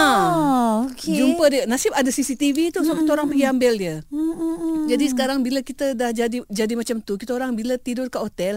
Okay. 0.91 1.19
Jumpa 1.19 1.45
dia. 1.52 1.63
Nasib 1.67 1.91
ada 1.91 2.08
CCTV 2.08 2.71
tu 2.71 2.82
so 2.82 2.91
mm-hmm. 2.91 3.04
kita 3.04 3.10
orang 3.12 3.28
pergi 3.28 3.45
ambil 3.45 3.74
dia. 3.76 3.95
Mm-hmm. 4.08 4.76
Jadi 4.88 5.06
sekarang 5.12 5.39
bila 5.43 5.60
kita 5.60 5.93
dah 5.93 6.15
jadi 6.15 6.41
jadi 6.48 6.74
macam 6.74 7.04
tu, 7.04 7.19
kita 7.19 7.36
orang 7.36 7.54
bila 7.54 7.76
tidur 7.76 8.08
kat 8.08 8.24
hotel 8.24 8.56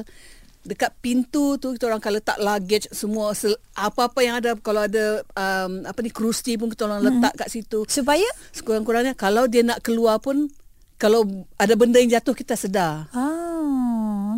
dekat 0.69 0.93
pintu 1.01 1.57
tu 1.57 1.73
kita 1.73 1.89
orang 1.89 2.03
kalau 2.03 2.21
tak 2.21 2.37
luggage 2.45 2.93
semua 2.93 3.33
apa-apa 3.73 4.21
yang 4.21 4.37
ada 4.37 4.53
kalau 4.61 4.85
ada 4.85 5.25
um, 5.33 5.87
apa 5.89 5.97
ni 6.05 6.13
kerusi 6.13 6.61
pun 6.61 6.69
kita 6.69 6.85
orang 6.85 7.03
mm-hmm. 7.03 7.19
letak 7.19 7.35
kat 7.35 7.49
situ. 7.51 7.83
Supaya 7.91 8.27
sekurang-kurangnya 8.55 9.17
kalau 9.19 9.51
dia 9.51 9.65
nak 9.65 9.81
keluar 9.83 10.23
pun 10.23 10.53
kalau 10.99 11.23
ada 11.55 11.75
benda 11.79 12.03
yang 12.03 12.19
jatuh 12.19 12.35
kita 12.35 12.59
sedar. 12.59 13.07
Ah, 13.15 13.88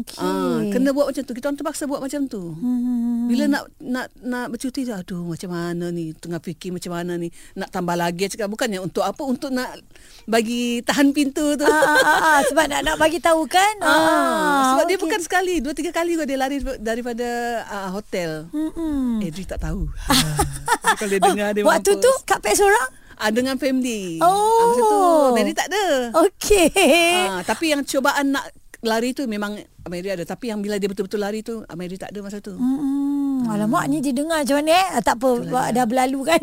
okey. 0.01 0.21
Ah, 0.21 0.61
kena 0.73 0.91
buat 0.91 1.13
macam 1.13 1.23
tu. 1.23 1.33
Kita 1.37 1.51
orang 1.51 1.59
terpaksa 1.59 1.85
buat 1.87 2.01
macam 2.01 2.27
tu. 2.27 2.57
Hmm. 2.57 3.29
Bila 3.29 3.45
nak 3.47 3.65
nak 3.81 4.07
nak 4.21 4.47
bercuti 4.51 4.83
tu, 4.83 4.93
aduh 4.93 5.23
macam 5.25 5.51
mana 5.53 5.93
ni? 5.93 6.17
Tengah 6.17 6.41
fikir 6.41 6.75
macam 6.75 6.97
mana 6.97 7.17
ni? 7.21 7.29
Nak 7.57 7.69
tambah 7.71 7.95
lagi 7.95 8.29
cakap 8.33 8.49
bukannya 8.49 8.81
untuk 8.81 9.05
apa? 9.05 9.23
Untuk 9.23 9.53
nak 9.53 9.79
bagi 10.27 10.81
tahan 10.83 11.13
pintu 11.13 11.55
tu. 11.55 11.67
Ah, 11.67 11.85
ah, 11.85 11.99
ah, 12.01 12.19
ah. 12.19 12.39
sebab 12.49 12.65
nak 12.67 12.81
nak 12.85 12.97
bagi 12.97 13.19
tahu 13.23 13.47
kan? 13.47 13.75
Ah, 13.81 13.89
ah 13.89 14.63
sebab 14.75 14.85
okay. 14.85 14.97
dia 14.97 14.99
bukan 15.01 15.21
sekali, 15.21 15.55
dua 15.63 15.73
tiga 15.77 15.91
kali 15.93 16.17
dia 16.17 16.37
lari 16.37 16.59
daripada 16.81 17.27
uh, 17.69 17.89
hotel. 17.95 18.49
Hmm. 18.53 19.23
Edri 19.23 19.45
tak 19.47 19.63
tahu. 19.63 19.89
Kalau 20.99 21.11
dia 21.11 21.21
dengar 21.21 21.49
oh, 21.51 21.55
dia 21.55 21.63
Waktu 21.65 21.93
mampus. 21.97 22.05
tu 22.05 22.13
Kak 22.27 22.41
Pek 22.43 22.55
seorang? 22.57 22.89
Ah 23.21 23.29
dengan 23.29 23.61
family. 23.61 24.17
Oh. 24.25 24.33
Ah, 24.33 24.65
masa 24.73 24.81
tu 24.81 25.01
Mary 25.37 25.53
tak 25.53 25.69
ada. 25.69 25.85
Okey. 26.25 26.73
Ah 27.29 27.45
tapi 27.45 27.77
yang 27.77 27.85
cubaan 27.85 28.33
nak 28.33 28.49
lari 28.81 29.13
tu 29.13 29.29
memang 29.29 29.61
Mary 29.89 30.09
ada 30.13 30.25
tapi 30.29 30.53
yang 30.53 30.61
bila 30.61 30.77
dia 30.77 30.89
betul-betul 30.89 31.21
lari 31.21 31.41
tu 31.41 31.65
Mary 31.77 31.97
tak 31.97 32.13
ada 32.13 32.21
masa 32.21 32.39
tu. 32.41 32.53
Hmm. 32.57 33.11
Hmm. 33.41 33.57
Alamak 33.57 33.89
ni 33.89 34.05
dia 34.05 34.13
dengar 34.13 34.45
macam 34.45 34.61
mana 34.61 34.73
eh? 34.77 34.87
Ah, 34.93 35.03
tak 35.03 35.17
apa 35.17 35.31
Itulah 35.41 35.67
dah 35.73 35.85
berlalu 35.89 36.21
kan. 36.29 36.41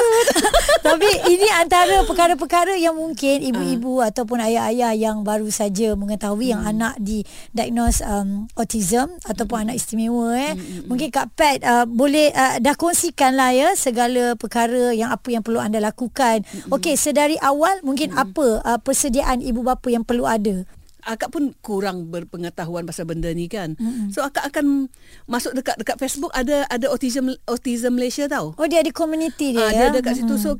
Tapi 0.86 1.10
ini 1.30 1.46
antara 1.54 2.02
perkara-perkara 2.02 2.74
yang 2.74 2.98
mungkin 2.98 3.46
ibu-ibu 3.46 4.02
uh. 4.02 4.10
ataupun 4.10 4.42
ayah-ayah 4.42 4.92
yang 4.98 5.22
baru 5.22 5.46
saja 5.54 5.94
mengetahui 5.94 6.50
hmm. 6.50 6.54
yang 6.56 6.62
anak 6.66 6.94
di 6.98 7.22
diagnose 7.54 8.02
um, 8.02 8.50
autism 8.58 9.14
ataupun 9.22 9.62
hmm. 9.62 9.64
anak 9.70 9.76
istimewa 9.78 10.34
eh. 10.34 10.52
Hmm. 10.52 10.58
hmm, 10.58 10.66
hmm. 10.66 10.86
Mungkin 10.90 11.08
Kak 11.14 11.28
Pat 11.38 11.58
uh, 11.62 11.86
boleh 11.86 12.34
uh, 12.34 12.58
dah 12.58 12.74
kongsikan 12.74 13.38
lah 13.38 13.54
ya 13.54 13.68
segala 13.78 14.34
perkara 14.34 14.90
yang 14.90 15.14
apa 15.14 15.30
yang 15.30 15.46
perlu 15.46 15.62
anda 15.62 15.78
lakukan. 15.78 16.42
Hmm. 16.42 16.74
Okey 16.74 16.98
sedari 16.98 17.38
awal 17.38 17.78
mungkin 17.86 18.10
hmm. 18.10 18.18
apa 18.18 18.46
uh, 18.66 18.78
persediaan 18.82 19.38
ibu 19.44 19.62
bapa 19.62 19.86
yang 19.92 20.02
perlu 20.02 20.26
ada 20.26 20.66
akak 21.04 21.32
pun 21.32 21.52
kurang 21.60 22.08
berpengetahuan 22.08 22.84
pasal 22.84 23.08
benda 23.08 23.30
ni 23.32 23.46
kan. 23.46 23.74
Mm-hmm. 23.76 24.12
So 24.12 24.24
akak 24.24 24.48
akan 24.50 24.88
masuk 25.26 25.52
dekat 25.56 25.76
dekat 25.80 25.96
Facebook 25.98 26.32
ada 26.32 26.64
ada 26.68 26.86
autism 26.92 27.32
autism 27.48 27.96
Malaysia 27.96 28.26
tau. 28.26 28.52
Oh 28.56 28.66
dia 28.66 28.84
ada 28.84 28.92
community 28.92 29.56
dia. 29.56 29.66
Ha, 29.66 29.72
ya. 29.72 29.78
Dia 29.88 30.00
dekat 30.00 30.20
mm-hmm. 30.20 30.36
situ 30.36 30.42
so 30.42 30.50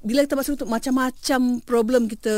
bila 0.00 0.24
kita 0.24 0.36
masuk 0.36 0.56
tu 0.56 0.64
macam-macam 0.64 1.60
problem 1.68 2.08
kita 2.08 2.34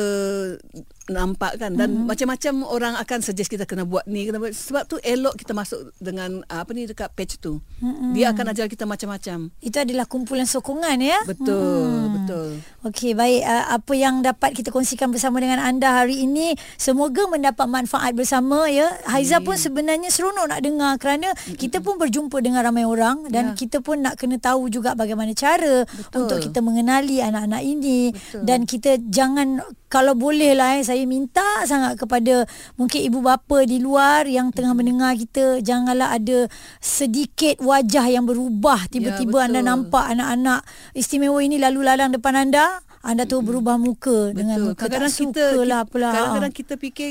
nampak 1.10 1.58
kan 1.58 1.74
dan 1.74 1.90
mm-hmm. 1.90 2.06
macam-macam 2.06 2.54
orang 2.62 2.94
akan 2.94 3.18
suggest 3.26 3.50
kita 3.50 3.66
kena 3.66 3.82
buat 3.82 4.06
ni 4.06 4.22
kena 4.22 4.38
buat 4.38 4.54
sebab 4.54 4.86
tu 4.86 5.02
elok 5.02 5.34
kita 5.34 5.50
masuk 5.50 5.90
dengan 5.98 6.46
apa 6.46 6.70
ni 6.70 6.86
dekat 6.86 7.10
page 7.18 7.42
tu 7.42 7.58
mm-hmm. 7.82 8.14
dia 8.14 8.30
akan 8.30 8.54
ajar 8.54 8.70
kita 8.70 8.86
macam-macam 8.86 9.50
itu 9.58 9.76
adalah 9.82 10.06
kumpulan 10.06 10.46
sokongan 10.46 11.02
ya 11.02 11.18
betul 11.26 11.90
mm. 11.90 12.10
betul 12.22 12.48
okey 12.86 13.18
baik 13.18 13.42
uh, 13.42 13.74
apa 13.82 13.92
yang 13.98 14.22
dapat 14.22 14.54
kita 14.54 14.70
kongsikan 14.70 15.10
bersama 15.10 15.42
dengan 15.42 15.58
anda 15.58 15.90
hari 15.90 16.22
ini 16.22 16.54
semoga 16.78 17.26
mendapat 17.26 17.66
manfaat 17.66 18.14
bersama 18.14 18.70
ya 18.70 18.94
Haiza 19.10 19.42
mm. 19.42 19.46
pun 19.50 19.56
sebenarnya 19.58 20.06
seronok 20.06 20.54
nak 20.54 20.60
dengar 20.62 20.92
kerana 21.02 21.34
mm-hmm. 21.34 21.58
kita 21.58 21.82
pun 21.82 21.98
berjumpa 21.98 22.38
dengan 22.38 22.62
ramai 22.62 22.86
orang 22.86 23.26
dan 23.26 23.52
yeah. 23.52 23.58
kita 23.58 23.82
pun 23.82 24.06
nak 24.06 24.22
kena 24.22 24.38
tahu 24.38 24.70
juga 24.70 24.94
bagaimana 24.94 25.34
cara 25.34 25.82
betul. 25.82 26.30
untuk 26.30 26.38
kita 26.38 26.62
mengenali 26.62 27.18
anak-anak 27.18 27.62
ini 27.66 28.14
betul. 28.14 28.46
dan 28.46 28.62
kita 28.70 29.02
jangan 29.10 29.58
kalau 29.92 30.16
boleh 30.16 30.56
lah 30.56 30.80
eh, 30.80 30.84
saya 30.92 31.08
minta 31.08 31.64
sangat 31.64 31.96
kepada 31.96 32.44
mungkin 32.76 33.00
ibu 33.00 33.24
bapa 33.24 33.64
di 33.64 33.80
luar 33.80 34.28
yang 34.28 34.52
tengah 34.52 34.76
mendengar 34.76 35.16
kita 35.16 35.64
janganlah 35.64 36.12
ada 36.12 36.52
sedikit 36.84 37.56
wajah 37.64 38.12
yang 38.12 38.28
berubah. 38.28 38.92
Tiba-tiba 38.92 39.38
ya, 39.40 39.44
anda 39.48 39.60
nampak 39.64 40.04
anak-anak 40.12 40.60
istimewa 40.92 41.40
ini 41.40 41.56
lalu 41.56 41.80
lalang 41.80 42.12
depan 42.12 42.36
anda 42.36 42.84
anda 43.02 43.26
tu 43.26 43.42
berubah 43.42 43.80
muka 43.80 44.30
betul. 44.30 44.38
dengan 44.38 44.58
muka 44.70 44.86
kadang-kadang 44.86 45.10
tak 45.10 45.18
kita, 45.18 45.46
suka 45.50 45.62
lah 45.66 45.78
apalah 45.82 46.10
kadang-kadang 46.14 46.54
kita 46.54 46.74
fikir 46.78 47.10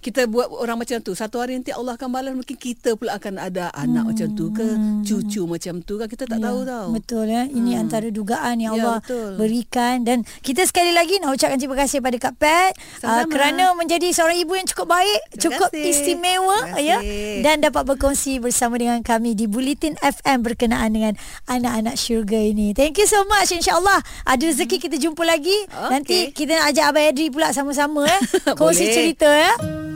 kita 0.00 0.30
buat 0.30 0.46
orang 0.52 0.78
macam 0.78 1.02
tu. 1.02 1.16
Satu 1.16 1.42
hari 1.42 1.58
nanti 1.58 1.74
Allah 1.74 1.98
akan 1.98 2.08
balas 2.12 2.32
mungkin 2.36 2.54
kita 2.54 2.94
pula 2.94 3.18
akan 3.18 3.42
ada 3.42 3.74
anak 3.74 4.06
hmm. 4.06 4.10
macam 4.14 4.28
tu 4.38 4.46
ke 4.54 4.66
cucu 5.02 5.42
macam 5.48 5.74
tu 5.82 5.98
kan 5.98 6.06
kita 6.06 6.24
tak 6.30 6.38
ya, 6.38 6.46
tahu 6.46 6.60
tau. 6.62 6.86
betul 6.94 7.26
ya 7.26 7.42
ini 7.48 7.74
hmm. 7.74 7.82
antara 7.82 8.08
dugaan 8.12 8.62
yang 8.62 8.78
ya, 8.78 8.82
Allah 8.86 8.98
betul. 9.02 9.30
berikan. 9.40 10.06
Dan 10.06 10.22
kita 10.44 10.62
sekali 10.68 10.94
lagi 10.94 11.18
nak 11.18 11.34
ucapkan 11.34 11.58
terima 11.58 11.76
kasih 11.78 11.98
pada 11.98 12.16
Kak 12.22 12.34
Pat 12.38 12.72
uh, 13.02 13.24
kerana 13.26 13.74
menjadi 13.74 14.12
seorang 14.14 14.38
ibu 14.38 14.52
yang 14.54 14.68
cukup 14.68 14.94
baik 14.94 15.20
terima 15.32 15.42
cukup 15.42 15.70
kasih. 15.74 15.90
istimewa 15.90 16.58
ya? 16.78 16.98
dan 17.42 17.64
dapat 17.64 17.82
berkongsi 17.88 18.38
bersama 18.38 18.78
dengan 18.78 19.02
kami 19.02 19.34
di 19.34 19.50
Bulletin 19.50 19.98
FM 19.98 20.46
berkenaan 20.46 20.94
dengan 20.94 21.14
anak-anak 21.50 21.98
syurga 21.98 22.38
ini. 22.38 22.76
Thank 22.76 23.02
you 23.02 23.08
so 23.10 23.26
much 23.26 23.50
insyaallah. 23.50 24.04
Ada 24.22 24.54
rezeki 24.54 24.76
kita 24.78 24.96
jumpa 25.00 25.26
lagi. 25.26 25.56
Okay. 25.66 25.90
nanti 25.90 26.16
kita 26.30 26.62
nak 26.62 26.70
ajak 26.70 26.84
Abang 26.94 27.06
Edri 27.10 27.26
pula 27.32 27.50
sama-sama 27.50 28.06
eh? 28.06 28.20
Kongsi 28.58 28.86
cerita 28.94 29.26
ya 29.26 29.95